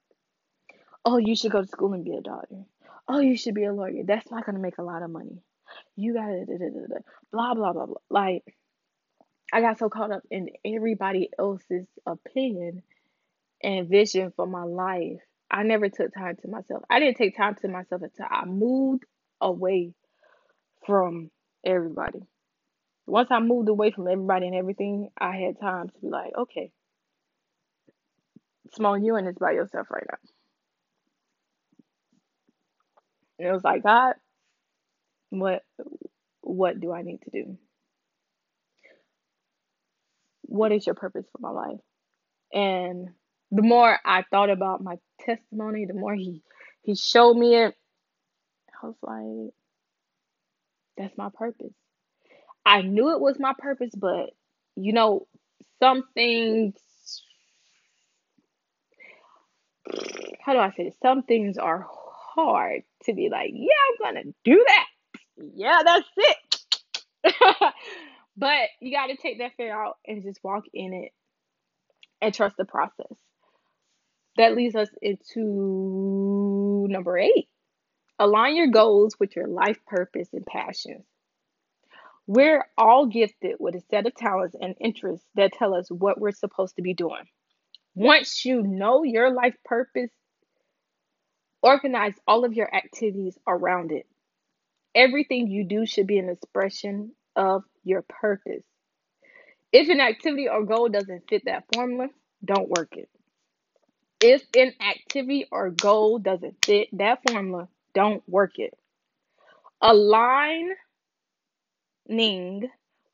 Oh, 1.04 1.18
you 1.18 1.36
should 1.36 1.52
go 1.52 1.62
to 1.62 1.68
school 1.68 1.92
and 1.92 2.04
be 2.04 2.16
a 2.16 2.20
doctor. 2.20 2.64
Oh, 3.08 3.20
you 3.20 3.36
should 3.36 3.54
be 3.54 3.64
a 3.64 3.72
lawyer. 3.72 4.02
That's 4.04 4.30
not 4.30 4.44
gonna 4.44 4.58
make 4.58 4.78
a 4.78 4.82
lot 4.82 5.02
of 5.02 5.10
money. 5.10 5.40
You 5.96 6.14
da, 6.14 6.20
da, 6.22 6.96
blah 7.32 7.54
blah 7.54 7.72
blah 7.72 7.86
blah. 7.86 7.96
Like 8.10 8.44
I 9.52 9.60
got 9.60 9.78
so 9.78 9.88
caught 9.88 10.12
up 10.12 10.22
in 10.30 10.50
everybody 10.64 11.30
else's 11.38 11.86
opinion 12.06 12.82
and 13.62 13.88
vision 13.88 14.32
for 14.36 14.46
my 14.46 14.64
life. 14.64 15.20
I 15.50 15.62
never 15.62 15.88
took 15.88 16.12
time 16.12 16.36
to 16.42 16.48
myself. 16.48 16.82
I 16.90 16.98
didn't 17.00 17.16
take 17.16 17.36
time 17.36 17.54
to 17.62 17.68
myself 17.68 18.02
until 18.02 18.26
I 18.28 18.44
moved 18.44 19.04
away 19.40 19.94
from 20.86 21.30
everybody. 21.64 22.20
Once 23.06 23.28
I 23.30 23.38
moved 23.38 23.68
away 23.68 23.92
from 23.92 24.08
everybody 24.08 24.46
and 24.46 24.56
everything, 24.56 25.10
I 25.16 25.36
had 25.36 25.60
time 25.60 25.88
to 25.88 26.00
be 26.00 26.08
like, 26.08 26.32
okay, 26.36 26.72
small 28.74 28.98
you 28.98 29.14
and 29.16 29.26
this 29.26 29.36
by 29.38 29.52
yourself 29.52 29.86
right 29.90 30.06
now. 30.10 30.18
And 33.38 33.48
it 33.48 33.52
was 33.52 33.64
like, 33.64 33.82
God, 33.82 34.14
what 35.30 35.62
what 36.40 36.80
do 36.80 36.92
I 36.92 37.02
need 37.02 37.20
to 37.22 37.30
do? 37.30 37.58
What 40.42 40.72
is 40.72 40.86
your 40.86 40.94
purpose 40.94 41.26
for 41.32 41.38
my 41.40 41.50
life? 41.50 41.80
And 42.52 43.08
the 43.50 43.62
more 43.62 43.98
I 44.04 44.24
thought 44.30 44.50
about 44.50 44.82
my 44.82 44.96
testimony, 45.20 45.86
the 45.86 45.94
more 45.94 46.14
he 46.14 46.42
he 46.82 46.94
showed 46.94 47.34
me 47.34 47.56
it. 47.56 47.74
I 48.82 48.86
was 48.86 48.96
like, 49.02 49.52
That's 50.96 51.18
my 51.18 51.30
purpose. 51.34 51.74
I 52.64 52.82
knew 52.82 53.12
it 53.12 53.20
was 53.20 53.38
my 53.38 53.54
purpose, 53.58 53.92
but 53.96 54.30
you 54.76 54.92
know, 54.92 55.26
some 55.80 56.04
things 56.14 56.74
how 60.40 60.52
do 60.52 60.58
I 60.58 60.70
say 60.70 60.84
this? 60.84 60.94
Some 61.02 61.22
things 61.22 61.58
are 61.58 61.86
hard 61.88 62.82
to 63.04 63.14
be 63.14 63.28
like, 63.30 63.50
yeah, 63.52 63.68
I'm 63.88 64.14
gonna 64.14 64.32
do 64.44 64.64
that. 64.68 64.85
Yeah, 65.36 65.80
that's 65.84 66.08
it. 66.16 67.34
but 68.36 68.68
you 68.80 68.96
got 68.96 69.08
to 69.08 69.16
take 69.16 69.38
that 69.38 69.52
fear 69.56 69.74
out 69.74 69.98
and 70.06 70.22
just 70.22 70.40
walk 70.42 70.64
in 70.72 70.92
it 70.92 71.12
and 72.20 72.32
trust 72.34 72.56
the 72.56 72.64
process. 72.64 73.16
That 74.36 74.54
leads 74.54 74.76
us 74.76 74.88
into 75.00 76.86
number 76.88 77.18
eight. 77.18 77.48
Align 78.18 78.56
your 78.56 78.68
goals 78.68 79.16
with 79.18 79.36
your 79.36 79.46
life 79.46 79.78
purpose 79.86 80.28
and 80.32 80.44
passions. 80.46 81.04
We're 82.26 82.66
all 82.76 83.06
gifted 83.06 83.56
with 83.60 83.76
a 83.76 83.80
set 83.90 84.06
of 84.06 84.14
talents 84.14 84.56
and 84.60 84.74
interests 84.80 85.26
that 85.36 85.52
tell 85.52 85.74
us 85.74 85.88
what 85.90 86.20
we're 86.20 86.32
supposed 86.32 86.76
to 86.76 86.82
be 86.82 86.94
doing. 86.94 87.24
Once 87.94 88.44
you 88.44 88.62
know 88.62 89.04
your 89.04 89.30
life 89.30 89.56
purpose, 89.64 90.10
organize 91.62 92.14
all 92.26 92.44
of 92.44 92.54
your 92.54 92.74
activities 92.74 93.38
around 93.46 93.92
it. 93.92 94.06
Everything 94.96 95.48
you 95.48 95.64
do 95.64 95.86
should 95.86 96.06
be 96.08 96.18
an 96.18 96.30
expression 96.30 97.12
of 97.36 97.64
your 97.84 98.02
purpose. 98.02 98.64
If 99.72 99.90
an 99.90 100.00
activity 100.00 100.48
or 100.48 100.64
goal 100.64 100.88
doesn't 100.88 101.28
fit 101.28 101.44
that 101.44 101.64
formula, 101.74 102.08
don't 102.44 102.68
work 102.70 102.96
it. 102.96 103.10
If 104.20 104.42
an 104.56 104.72
activity 104.80 105.46
or 105.52 105.70
goal 105.70 106.18
doesn't 106.18 106.64
fit 106.64 106.88
that 106.94 107.20
formula, 107.28 107.68
don't 107.94 108.22
work 108.26 108.58
it. 108.58 108.72
Aligning 109.82 110.74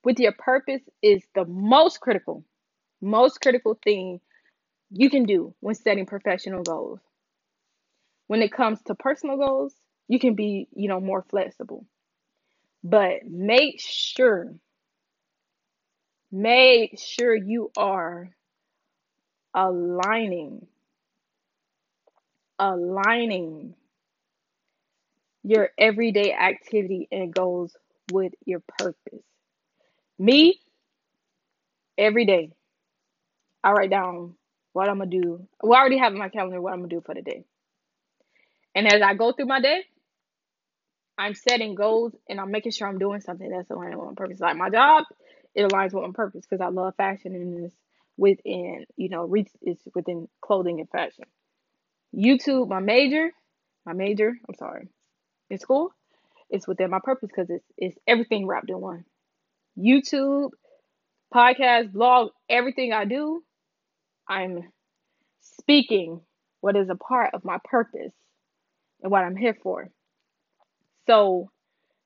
with 0.05 0.21
your 0.21 0.33
purpose 0.33 0.83
is 1.03 1.25
the 1.35 1.45
most 1.45 2.01
critical, 2.01 2.45
most 3.01 3.41
critical 3.41 3.79
thing 3.85 4.21
you 4.91 5.11
can 5.11 5.25
do 5.25 5.55
when 5.61 5.75
setting 5.75 6.07
professional 6.07 6.63
goals. 6.63 7.01
When 8.29 8.43
it 8.43 8.53
comes 8.53 8.81
to 8.83 8.95
personal 8.95 9.37
goals, 9.37 9.75
you 10.09 10.19
can 10.19 10.35
be, 10.35 10.69
you 10.75 10.89
know, 10.89 11.01
more 11.01 11.25
flexible. 11.31 11.87
But 12.85 13.25
make 13.27 13.81
sure 13.81 14.55
make 16.31 16.99
sure 16.99 17.35
you 17.35 17.71
are 17.77 18.31
aligning 19.55 20.67
aligning 22.59 23.75
your 25.43 25.71
everyday 25.79 26.33
activity 26.33 27.09
and 27.11 27.35
goals 27.35 27.77
with 28.13 28.33
your 28.45 28.63
purpose. 28.79 29.25
Me, 30.19 30.61
every 31.99 32.25
day, 32.25 32.53
I 33.65 33.73
write 33.73 33.91
down 33.91 34.35
what 34.73 34.89
I'm 34.89 34.99
gonna 34.99 35.11
do. 35.11 35.47
Well, 35.63 35.75
I 35.75 35.81
already 35.81 35.99
have 35.99 36.13
in 36.13 36.19
my 36.19 36.29
calendar 36.29 36.61
what 36.61 36.73
I'm 36.73 36.81
gonna 36.81 36.89
do 36.89 37.03
for 37.05 37.15
the 37.15 37.23
day. 37.23 37.45
And 38.75 38.87
as 38.87 39.03
I 39.03 39.15
go 39.15 39.33
through 39.33 39.47
my 39.47 39.61
day, 39.61 39.85
I'm 41.19 41.35
setting 41.35 41.75
goals 41.75 42.15
and 42.29 42.41
I'm 42.41 42.51
making 42.51 42.73
sure 42.73 42.89
I'm 42.89 42.99
doing 42.99 43.21
something 43.21 43.49
that's 43.49 43.71
aligned 43.71 43.97
with 43.97 44.09
my 44.09 44.15
purpose. 44.15 44.41
Like 44.41 44.57
my 44.57 44.71
job, 44.71 45.05
it 45.55 45.71
aligns 45.71 45.93
with 45.93 46.05
my 46.05 46.13
purpose 46.13 46.45
because 46.49 46.63
I 46.63 46.69
love 46.69 46.95
fashion 46.97 47.35
and 47.35 47.65
it's 47.67 47.75
within, 48.17 48.87
you 48.97 49.09
know, 49.09 49.25
reach 49.25 49.51
is 49.63 49.79
within 49.95 50.29
clothing 50.41 50.81
and 50.81 50.89
fashion. 50.89 51.25
YouTube, 52.15 52.69
my 52.69 52.81
major, 52.81 53.31
my 53.87 53.93
major, 53.93 54.29
I'm 54.49 54.55
sorry, 54.55 54.89
in 55.51 55.59
school, 55.59 55.93
it's 56.51 56.69
within 56.69 56.91
my 56.91 57.01
purpose 57.03 57.31
because 57.35 57.51
it's 57.51 57.65
it's 57.77 57.99
everything 58.07 58.47
wrapped 58.47 58.71
in 58.71 58.81
one. 58.81 59.05
YouTube, 59.79 60.51
podcast, 61.35 61.93
blog, 61.93 62.31
everything 62.49 62.93
I 62.93 63.07
do, 63.07 63.43
I'm 64.29 64.71
speaking 65.41 66.21
what 66.61 66.77
is 66.77 66.89
a 66.91 66.95
part 66.95 67.35
of 67.35 67.45
my 67.45 67.59
purpose 67.65 68.13
and 69.03 69.11
what 69.11 69.25
I'm 69.25 69.37
here 69.37 69.57
for. 69.63 69.91
So 71.07 71.51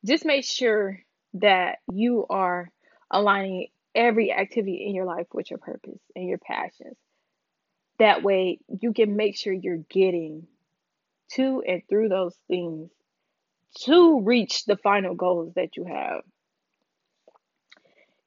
just 0.04 0.24
make 0.24 0.44
sure 0.44 1.00
that 1.34 1.78
you 1.92 2.26
are 2.28 2.70
aligning 3.10 3.68
every 3.94 4.32
activity 4.32 4.84
in 4.86 4.94
your 4.94 5.06
life 5.06 5.26
with 5.32 5.50
your 5.50 5.58
purpose 5.58 6.00
and 6.14 6.28
your 6.28 6.38
passions. 6.38 6.96
That 7.98 8.22
way, 8.22 8.58
you 8.80 8.92
can 8.92 9.16
make 9.16 9.36
sure 9.36 9.52
you're 9.52 9.84
getting 9.88 10.46
to 11.32 11.62
and 11.66 11.82
through 11.88 12.08
those 12.08 12.36
things 12.46 12.90
to 13.80 14.20
reach 14.20 14.64
the 14.64 14.76
final 14.76 15.14
goals 15.14 15.52
that 15.54 15.76
you 15.76 15.84
have. 15.84 16.22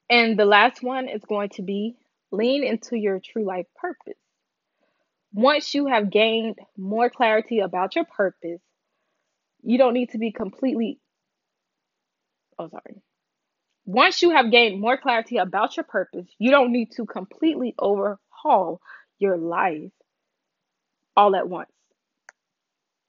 And 0.08 0.38
the 0.38 0.44
last 0.44 0.82
one 0.82 1.08
is 1.08 1.22
going 1.24 1.50
to 1.50 1.62
be 1.62 1.96
lean 2.32 2.64
into 2.64 2.96
your 2.96 3.20
true 3.20 3.44
life 3.44 3.66
purpose. 3.76 4.18
Once 5.32 5.74
you 5.74 5.86
have 5.86 6.10
gained 6.10 6.58
more 6.76 7.08
clarity 7.08 7.60
about 7.60 7.94
your 7.94 8.04
purpose, 8.04 8.60
you 9.62 9.78
don't 9.78 9.94
need 9.94 10.10
to 10.10 10.18
be 10.18 10.32
completely, 10.32 10.98
oh, 12.58 12.68
sorry. 12.68 13.02
Once 13.86 14.22
you 14.22 14.30
have 14.30 14.50
gained 14.50 14.80
more 14.80 14.96
clarity 14.96 15.38
about 15.38 15.76
your 15.76 15.84
purpose, 15.84 16.26
you 16.38 16.50
don't 16.50 16.72
need 16.72 16.92
to 16.92 17.06
completely 17.06 17.74
overhaul 17.78 18.80
your 19.18 19.36
life 19.36 19.90
all 21.16 21.34
at 21.34 21.48
once. 21.48 21.70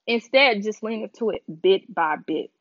Instead, 0.07 0.63
just 0.63 0.83
lean 0.83 1.03
into 1.03 1.29
it 1.29 1.43
bit 1.61 1.93
by 1.93 2.15
bit. 2.25 2.51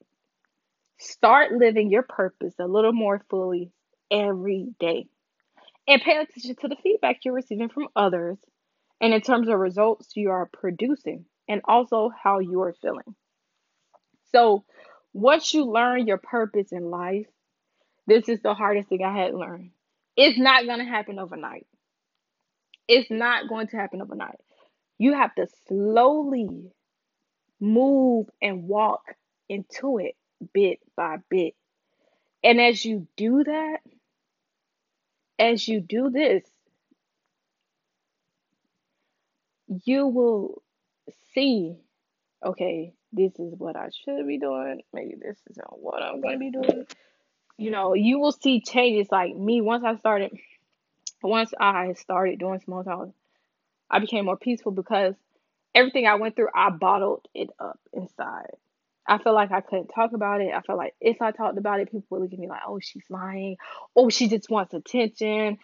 Start 0.99 1.53
living 1.53 1.91
your 1.91 2.03
purpose 2.03 2.55
a 2.59 2.67
little 2.67 2.93
more 2.93 3.25
fully 3.31 3.73
every 4.11 4.69
day. 4.79 5.07
And 5.89 6.03
pay 6.03 6.19
attention 6.19 6.57
to 6.57 6.69
the 6.69 6.77
feedback 6.83 7.21
you're 7.25 7.35
receiving 7.35 7.71
from 7.71 7.89
others 7.97 8.39
and 9.01 9.15
in 9.15 9.21
terms 9.23 9.49
of 9.49 9.59
results 9.59 10.13
you 10.15 10.31
are 10.31 10.49
producing 10.53 11.25
and 11.49 11.63
also 11.65 12.11
how 12.23 12.39
you 12.39 12.61
are 12.63 12.75
feeling. 12.83 13.17
So, 14.33 14.65
once 15.13 15.55
you 15.55 15.65
learn 15.65 16.07
your 16.07 16.19
purpose 16.19 16.73
in 16.73 16.91
life, 16.91 17.27
this 18.07 18.29
is 18.29 18.41
the 18.43 18.55
hardest 18.55 18.89
thing 18.89 19.05
I 19.05 19.17
had 19.17 19.35
learned. 19.35 19.71
It's 20.17 20.39
not 20.39 20.67
going 20.67 20.79
to 20.81 20.85
happen 20.85 21.19
overnight. 21.19 21.67
It's 22.89 23.11
not 23.11 23.49
going 23.49 23.69
to 23.69 23.77
happen 23.77 24.03
overnight. 24.03 24.41
You 24.99 25.15
have 25.15 25.35
to 25.37 25.47
slowly 25.69 26.73
move 27.61 28.29
and 28.43 28.65
walk 28.65 29.03
into 29.49 29.99
it 29.99 30.17
bit 30.55 30.81
by 30.97 31.19
bit. 31.29 31.55
And 32.43 32.61
as 32.61 32.85
you 32.85 33.07
do 33.17 33.45
that, 33.45 33.79
as 35.39 35.67
you 35.67 35.81
do 35.81 36.11
this, 36.11 36.45
you 39.85 40.07
will 40.07 40.63
see 41.35 41.77
okay, 42.45 42.95
this 43.13 43.33
is 43.39 43.55
what 43.57 43.77
I 43.77 43.89
should 44.05 44.27
be 44.27 44.39
doing. 44.39 44.83
Maybe 44.93 45.15
this 45.21 45.39
isn't 45.51 45.67
what 45.71 46.03
I'm 46.03 46.21
going 46.21 46.35
to 46.35 46.39
be 46.39 46.51
doing. 46.51 46.87
You 47.59 47.71
know, 47.71 47.95
you 47.95 48.19
will 48.19 48.33
see 48.33 48.61
changes 48.61 49.09
like 49.11 49.37
me 49.37 49.61
once 49.61 49.85
I 49.85 49.97
started, 49.97 50.33
once 51.23 51.53
I 51.59 51.93
started 51.95 52.39
doing 52.39 52.61
small 52.61 52.85
talk, 52.85 53.11
I 53.91 53.99
became 53.99 54.25
more 54.25 54.37
peaceful 54.37 54.73
because 54.73 55.15
everything 55.75 56.07
I 56.07 56.15
went 56.15 56.37
through, 56.37 56.49
I 56.55 56.71
bottled 56.71 57.27
it 57.35 57.51
up 57.59 57.79
inside. 57.93 58.57
I 59.07 59.19
felt 59.19 59.35
like 59.35 59.51
I 59.51 59.61
couldn't 59.61 59.89
talk 59.89 60.13
about 60.13 60.41
it. 60.41 60.55
I 60.55 60.61
felt 60.61 60.79
like 60.79 60.95
if 61.01 61.21
I 61.21 61.33
talked 61.33 61.59
about 61.59 61.81
it, 61.81 61.91
people 61.91 62.07
would 62.11 62.23
look 62.23 62.33
at 62.33 62.39
me 62.39 62.49
like, 62.49 62.63
oh, 62.67 62.79
she's 62.81 63.03
lying. 63.09 63.57
Oh, 63.97 64.09
she 64.09 64.29
just 64.29 64.49
wants 64.49 64.73
attention. 64.73 65.59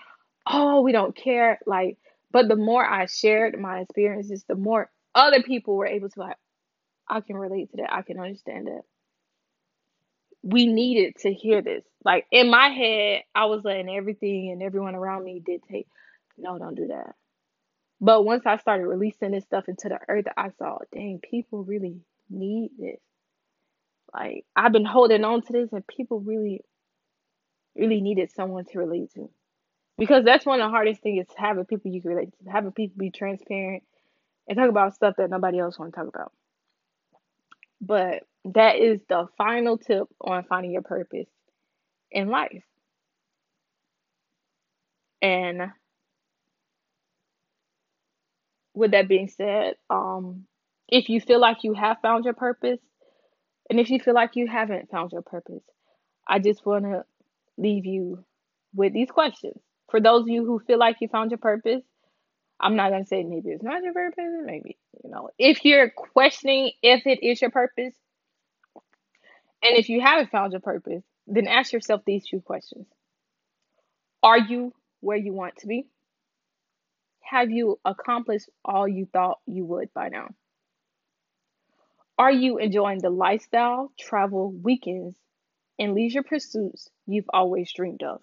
Oh, 0.47 0.81
we 0.81 0.91
don't 0.93 1.15
care. 1.15 1.61
Like, 1.65 1.99
but 2.33 2.49
the 2.49 2.57
more 2.57 2.85
I 2.85 3.07
shared 3.07 3.59
my 3.59 3.81
experiences, 3.81 4.45
the 4.49 4.57
more 4.57 4.91
other 5.15 5.43
people 5.43 5.77
were 5.77 5.87
able 5.87 6.09
to 6.11 6.21
like, 6.21 6.37
I 7.09 7.21
can 7.21 7.37
relate 7.37 7.71
to 7.71 7.79
that. 7.79 7.92
I 7.92 8.03
can 8.03 8.19
understand 8.19 8.66
that. 8.66 8.83
We 10.42 10.66
needed 10.66 11.14
to 11.21 11.33
hear 11.33 11.62
this. 11.62 11.85
Like 12.05 12.27
in 12.31 12.51
my 12.51 12.69
head, 12.69 13.23
I 13.35 13.47
was 13.47 13.62
letting 13.64 13.88
everything 13.88 14.51
and 14.53 14.62
everyone 14.62 14.95
around 14.95 15.25
me 15.25 15.42
dictate, 15.45 15.88
no, 16.38 16.59
don't 16.59 16.75
do 16.75 16.88
that. 16.88 17.14
But 18.01 18.25
once 18.25 18.45
I 18.47 18.59
started 18.59 18.87
releasing 18.87 19.31
this 19.31 19.45
stuff 19.45 19.69
into 19.69 19.88
the 19.88 19.99
earth, 20.09 20.27
I 20.37 20.51
saw, 20.59 20.79
dang, 20.92 21.21
people 21.21 21.64
really 21.64 22.01
need 22.29 22.71
this. 22.79 23.01
Like 24.12 24.45
I've 24.55 24.73
been 24.73 24.85
holding 24.85 25.25
on 25.25 25.42
to 25.42 25.53
this, 25.53 25.73
and 25.73 25.87
people 25.87 26.21
really, 26.21 26.62
really 27.75 28.01
needed 28.01 28.31
someone 28.33 28.64
to 28.66 28.79
relate 28.79 29.12
to. 29.14 29.31
Because 29.99 30.25
that's 30.25 30.45
one 30.45 30.61
of 30.61 30.66
the 30.66 30.71
hardest 30.71 31.03
things 31.03 31.27
is 31.27 31.35
having 31.37 31.64
people 31.64 31.90
you 31.90 32.03
can 32.03 32.11
relate 32.11 32.33
to, 32.45 32.51
having 32.51 32.73
people 32.73 32.97
be 32.99 33.11
transparent 33.11 33.83
and 34.47 34.59
talk 34.59 34.69
about 34.69 34.95
stuff 34.95 35.14
that 35.16 35.31
nobody 35.31 35.59
else 35.59 35.79
want 35.79 35.95
to 35.95 35.99
talk 35.99 36.09
about. 36.09 36.33
But 37.81 38.25
that 38.45 38.77
is 38.77 39.01
the 39.09 39.29
final 39.37 39.79
tip 39.79 40.07
on 40.21 40.45
finding 40.45 40.73
your 40.73 40.83
purpose 40.83 41.29
in 42.11 42.29
life. 42.29 42.65
And 45.23 45.73
with 48.75 48.93
that 48.93 49.09
being 49.09 49.29
said, 49.29 49.75
um, 49.91 50.47
if 50.89 51.09
you 51.09 51.21
feel 51.21 51.41
like 51.41 51.65
you 51.65 51.75
have 51.75 51.99
found 52.03 52.25
your 52.25 52.35
purpose, 52.35 52.81
and 53.69 53.81
if 53.81 53.91
you 53.91 53.99
feel 53.99 54.15
like 54.15 54.37
you 54.37 54.47
haven't 54.47 54.91
found 54.91 55.12
your 55.12 55.23
purpose, 55.23 55.62
I 56.29 56.39
just 56.39 56.65
want 56.65 56.85
to 56.85 57.05
leave 57.59 57.87
you 57.87 58.25
with 58.75 58.93
these 58.93 59.11
questions. 59.11 59.61
For 59.91 60.01
those 60.01 60.23
of 60.23 60.29
you 60.29 60.45
who 60.45 60.61
feel 60.61 60.79
like 60.79 60.97
you 61.01 61.09
found 61.09 61.31
your 61.31 61.39
purpose, 61.39 61.83
I'm 62.61 62.77
not 62.77 62.90
to 62.90 63.05
say 63.05 63.23
maybe 63.23 63.51
it's 63.51 63.62
not 63.62 63.83
your 63.83 63.92
purpose, 63.92 64.25
maybe, 64.45 64.79
you 65.05 65.11
know, 65.11 65.31
if 65.38 65.64
you're 65.64 65.90
questioning 65.90 66.73
if 66.83 67.07
it 67.07 67.23
is 67.23 67.40
your 67.40 67.51
purpose, 67.51 67.95
and 69.62 69.77
if 69.77 69.88
you 69.88 70.01
haven't 70.01 70.31
found 70.31 70.53
your 70.53 70.61
purpose, 70.61 71.03
then 71.27 71.47
ask 71.49 71.73
yourself 71.73 72.03
these 72.07 72.27
two 72.27 72.40
questions 72.40 72.87
Are 74.23 74.38
you 74.38 74.73
where 75.01 75.16
you 75.16 75.33
want 75.33 75.57
to 75.59 75.66
be? 75.66 75.88
Have 77.23 77.51
you 77.51 77.79
accomplished 77.85 78.49
all 78.64 78.88
you 78.88 79.07
thought 79.12 79.38
you 79.47 79.64
would 79.64 79.92
by 79.92 80.09
now? 80.09 80.29
Are 82.19 82.33
you 82.33 82.59
enjoying 82.59 83.01
the 83.01 83.11
lifestyle, 83.11 83.92
travel, 83.99 84.51
weekends, 84.53 85.19
and 85.79 85.95
leisure 85.95 86.23
pursuits 86.23 86.88
you've 87.07 87.29
always 87.35 87.73
dreamed 87.75 88.03
of? 88.03 88.23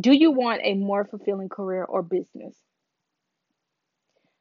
Do 0.00 0.12
you 0.12 0.32
want 0.32 0.62
a 0.64 0.74
more 0.74 1.04
fulfilling 1.04 1.48
career 1.48 1.84
or 1.84 2.02
business? 2.02 2.56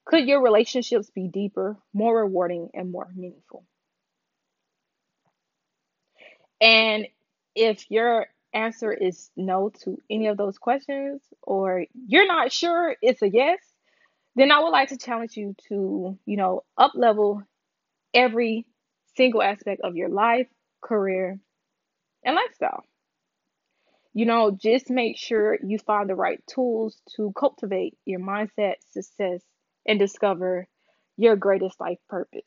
Could 0.05 0.27
your 0.27 0.41
relationships 0.41 1.09
be 1.09 1.27
deeper, 1.27 1.77
more 1.93 2.17
rewarding, 2.19 2.69
and 2.73 2.91
more 2.91 3.09
meaningful? 3.15 3.65
And 6.59 7.07
if 7.55 7.89
your 7.89 8.27
answer 8.53 8.91
is 8.91 9.29
no 9.35 9.69
to 9.83 9.97
any 10.09 10.27
of 10.27 10.37
those 10.37 10.57
questions, 10.57 11.21
or 11.41 11.85
you're 12.07 12.27
not 12.27 12.51
sure 12.51 12.95
it's 13.01 13.21
a 13.21 13.29
yes, 13.29 13.59
then 14.35 14.51
I 14.51 14.59
would 14.59 14.69
like 14.69 14.89
to 14.89 14.97
challenge 14.97 15.37
you 15.37 15.55
to, 15.69 16.17
you 16.25 16.37
know, 16.37 16.63
up 16.77 16.91
level 16.95 17.43
every 18.13 18.65
single 19.15 19.41
aspect 19.41 19.81
of 19.83 19.95
your 19.95 20.09
life, 20.09 20.47
career, 20.81 21.39
and 22.23 22.35
lifestyle. 22.35 22.83
You 24.13 24.25
know, 24.25 24.51
just 24.51 24.89
make 24.89 25.17
sure 25.17 25.57
you 25.63 25.79
find 25.79 26.09
the 26.09 26.15
right 26.15 26.41
tools 26.47 27.01
to 27.15 27.33
cultivate 27.35 27.97
your 28.05 28.19
mindset, 28.19 28.75
success, 28.91 29.41
and 29.87 29.99
discover 29.99 30.67
your 31.17 31.35
greatest 31.35 31.79
life 31.79 31.99
purpose. 32.09 32.41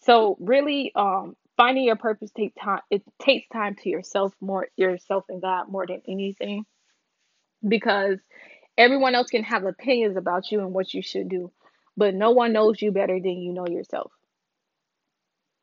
So, 0.00 0.36
really, 0.40 0.92
um, 0.94 1.36
finding 1.56 1.84
your 1.84 1.96
purpose 1.96 2.30
take 2.36 2.54
time. 2.60 2.80
It 2.90 3.02
takes 3.20 3.48
time 3.48 3.76
to 3.82 3.88
yourself 3.88 4.34
more, 4.40 4.68
yourself 4.76 5.24
and 5.28 5.40
God 5.40 5.68
more 5.68 5.86
than 5.86 6.02
anything, 6.08 6.64
because 7.66 8.18
everyone 8.76 9.14
else 9.14 9.30
can 9.30 9.44
have 9.44 9.64
opinions 9.64 10.16
about 10.16 10.50
you 10.50 10.60
and 10.60 10.72
what 10.72 10.92
you 10.92 11.02
should 11.02 11.28
do, 11.28 11.52
but 11.96 12.14
no 12.14 12.30
one 12.30 12.52
knows 12.52 12.80
you 12.82 12.90
better 12.92 13.20
than 13.20 13.38
you 13.38 13.52
know 13.52 13.66
yourself. 13.66 14.12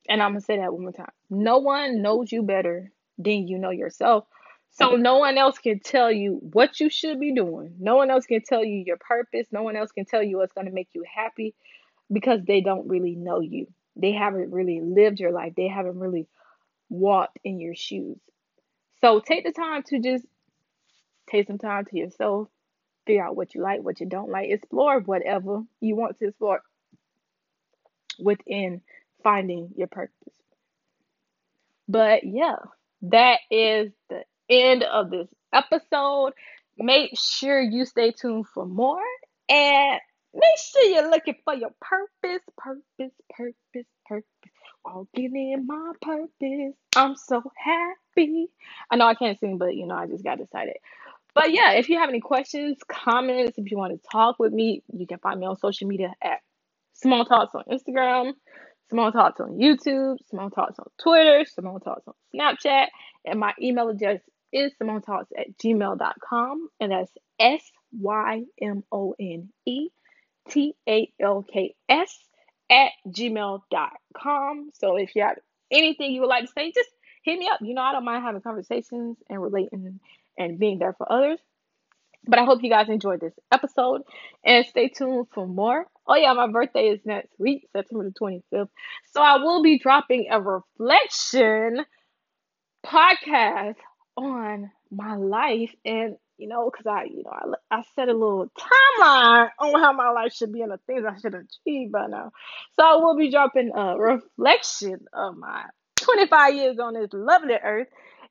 And 0.08 0.22
I'm 0.22 0.32
gonna 0.32 0.42
say 0.42 0.58
that 0.58 0.74
one 0.74 0.84
more 0.84 0.92
time. 0.92 1.12
No 1.30 1.60
one 1.60 2.02
knows 2.02 2.32
you 2.32 2.44
better 2.44 2.92
than 3.18 3.48
you 3.48 3.60
know 3.60 3.70
yourself. 3.72 4.26
So 4.72 4.92
no 4.96 5.18
one 5.18 5.38
else 5.38 5.58
can 5.58 5.80
tell 5.80 6.12
you 6.12 6.40
what 6.42 6.80
you 6.80 6.90
should 6.90 7.20
be 7.20 7.34
doing. 7.34 7.76
No 7.80 7.96
one 7.96 8.10
else 8.10 8.26
can 8.26 8.42
tell 8.42 8.64
you 8.64 8.84
your 8.86 8.98
purpose. 8.98 9.48
No 9.52 9.64
one 9.64 9.76
else 9.76 9.92
can 9.92 10.06
tell 10.06 10.24
you 10.24 10.38
what's 10.38 10.54
going 10.54 10.68
to 10.68 10.74
make 10.74 10.90
you 10.94 11.04
happy 11.04 11.54
because 12.12 12.42
they 12.46 12.62
don't 12.62 12.88
really 12.88 13.16
know 13.16 13.40
you. 13.42 13.68
They 13.96 14.14
haven't 14.14 14.52
really 14.52 14.80
lived 14.82 15.20
your 15.20 15.32
life. 15.32 15.54
They 15.58 15.68
haven't 15.68 16.00
really 16.00 16.28
walked 16.90 17.40
in 17.44 17.60
your 17.60 17.76
shoes. 17.76 18.18
So 19.02 19.20
take 19.20 19.44
the 19.44 19.52
time 19.52 19.84
to 19.88 20.00
just 20.00 20.26
take 21.30 21.48
some 21.48 21.58
time 21.58 21.86
to 21.86 21.98
yourself, 21.98 22.48
figure 23.06 23.26
out 23.26 23.36
what 23.36 23.54
you 23.56 23.62
like, 23.62 23.82
what 23.82 24.00
you 24.00 24.06
don't 24.06 24.30
like, 24.30 24.50
explore 24.50 25.00
whatever 25.00 25.64
you 25.82 25.96
want 25.96 26.18
to 26.20 26.28
explore 26.28 26.62
within 28.18 28.82
finding 29.24 29.72
your 29.76 29.88
purpose. 29.88 30.16
But 31.88 32.24
yeah, 32.24 32.58
that 33.04 33.40
is 33.50 33.92
the 34.10 34.24
end 34.50 34.84
of 34.84 35.10
this 35.10 35.28
episode. 35.54 36.34
Make 36.78 37.12
sure 37.20 37.62
you 37.62 37.86
stay 37.86 38.12
tuned 38.12 38.48
for 38.48 38.66
more 38.66 39.02
and 39.50 40.00
make 40.34 40.58
sure 40.72 40.84
you're 40.84 41.10
looking 41.10 41.36
for 41.44 41.54
your 41.54 41.72
purpose, 41.82 42.44
purpose, 42.58 43.14
purpose, 43.30 43.88
purpose. 44.08 44.26
Walking 44.86 45.36
in 45.54 45.68
my 45.68 45.92
purpose. 46.02 46.74
I'm 46.96 47.16
so 47.16 47.44
happy. 47.58 48.48
I 48.90 48.96
know 48.96 49.06
I 49.06 49.14
can't 49.14 49.38
sing, 49.38 49.58
but 49.58 49.76
you 49.76 49.86
know, 49.86 49.96
I 49.96 50.08
just 50.08 50.24
got 50.24 50.40
excited. 50.40 50.78
But 51.36 51.54
yeah, 51.54 51.74
if 51.74 51.90
you 51.90 52.00
have 52.00 52.10
any 52.10 52.22
questions, 52.22 52.78
comments, 52.88 53.58
if 53.58 53.70
you 53.70 53.78
want 53.78 53.94
to 53.94 54.10
talk 54.10 54.40
with 54.40 54.52
me, 54.54 54.84
you 54.92 55.06
can 55.06 55.20
find 55.20 55.40
me 55.40 55.46
on 55.46 55.58
social 55.58 55.88
media 55.88 56.14
at 56.24 56.40
Small 56.94 57.26
Talks 57.26 57.56
on 57.56 57.64
Instagram, 57.72 58.34
Small 58.90 59.12
Talks 59.12 59.40
on 59.40 59.58
YouTube, 59.58 60.18
Small 60.30 60.50
Talks 60.50 60.80
on 60.80 60.88
Twitter, 61.02 61.46
Small 61.46 61.80
Talks 61.80 62.08
on 62.08 62.14
Snapchat, 62.34 62.88
and 63.26 63.40
my 63.40 63.54
email 63.62 63.90
address 63.90 64.22
is 64.52 64.72
symonetalks 64.82 65.28
at 65.38 65.58
gmail.com, 65.58 66.70
and 66.80 66.92
that's 66.92 67.12
S 67.40 67.62
Y 67.92 68.44
M 68.62 68.84
O 68.92 69.16
N 69.20 69.50
E 69.66 69.90
T 70.50 70.76
A 70.88 71.12
L 71.22 71.46
K 71.52 71.76
S 71.88 72.18
at 72.70 72.92
gmail.com. 73.08 74.70
So 74.74 74.96
if 74.98 75.16
you 75.16 75.24
have 75.24 75.38
anything 75.72 76.12
you 76.12 76.22
would 76.22 76.30
like 76.30 76.46
to 76.46 76.52
say, 76.52 76.72
just 76.72 76.90
hit 77.24 77.40
me 77.40 77.48
up. 77.52 77.60
You 77.62 77.74
know, 77.74 77.82
I 77.82 77.92
don't 77.92 78.06
mind 78.06 78.24
having 78.24 78.42
conversations 78.42 79.18
and 79.30 79.42
relating 79.42 80.00
and 80.38 80.60
being 80.60 80.80
there 80.80 80.94
for 80.94 81.12
others. 81.12 81.40
But 82.28 82.40
I 82.40 82.46
hope 82.46 82.62
you 82.62 82.70
guys 82.70 82.90
enjoyed 82.90 83.22
this 83.22 83.34
episode 83.52 84.02
and 84.44 84.66
stay 84.66 84.90
tuned 84.90 85.28
for 85.34 85.48
more. 85.48 85.86
Oh, 86.06 86.16
yeah, 86.16 86.34
my 86.34 86.48
birthday 86.48 86.90
is 86.90 87.00
next 87.06 87.32
week, 87.40 87.68
September 87.72 88.04
the 88.04 88.12
25th. 88.12 88.70
So 89.14 89.22
I 89.22 89.38
will 89.38 89.64
be 89.64 89.80
dropping 89.80 90.28
a 90.30 90.42
reflection 90.42 91.86
podcast 92.86 93.76
on 94.20 94.72
my 94.92 95.16
life 95.16 95.74
and 95.86 96.18
you 96.38 96.48
know 96.48 96.70
because 96.70 96.88
i 96.88 97.04
you 97.04 97.24
know 97.24 97.32
I, 97.72 97.78
I 97.80 97.84
set 97.96 98.10
a 98.10 98.14
little 98.14 98.50
timeline 98.58 99.50
on 99.60 99.82
how 99.82 99.94
my 99.94 100.12
life 100.12 100.34
should 100.34 100.54
be 100.54 100.62
and 100.62 100.72
the 100.72 100.80
things 100.88 101.04
i 101.08 101.18
should 101.18 101.36
achieve 101.36 101.92
by 101.92 102.08
now. 102.08 102.32
So 102.76 102.84
i 102.86 102.96
will 102.96 103.16
be 103.16 103.32
dropping 103.32 103.72
a 103.76 103.98
reflection 103.98 105.06
of 105.14 105.38
my 105.38 105.66
25 105.98 106.54
years 106.56 106.80
on 106.80 106.94
this 106.94 107.10
lovely 107.14 107.56
earth 107.56 107.88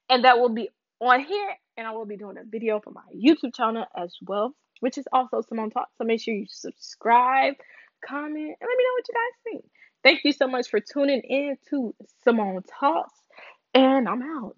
and 0.08 0.24
that 0.24 0.38
will 0.38 0.48
be 0.48 0.68
on 1.00 1.20
here 1.20 1.54
and 1.76 1.86
i 1.86 1.92
will 1.92 2.06
be 2.06 2.16
doing 2.16 2.38
a 2.38 2.44
video 2.44 2.80
for 2.80 2.90
my 2.90 3.02
youtube 3.14 3.54
channel 3.54 3.84
as 3.96 4.16
well 4.22 4.54
which 4.80 4.98
is 4.98 5.06
also 5.12 5.42
symone 5.42 5.72
talk 5.72 5.88
so 5.98 6.04
make 6.04 6.20
sure 6.20 6.34
you 6.34 6.46
subscribe 6.48 7.54
comment 8.04 8.56
and 8.60 8.68
let 8.68 8.76
me 8.76 8.84
know 8.84 8.94
what 8.94 9.08
you 9.08 9.14
guys 9.14 9.42
think. 9.44 9.64
Thank 10.02 10.20
you 10.24 10.32
so 10.32 10.46
much 10.46 10.68
for 10.70 10.80
tuning 10.80 11.20
in 11.22 11.56
to 11.70 11.94
symone 12.26 12.62
talks 12.78 13.14
and 13.74 14.08
i'm 14.08 14.22
out 14.22 14.56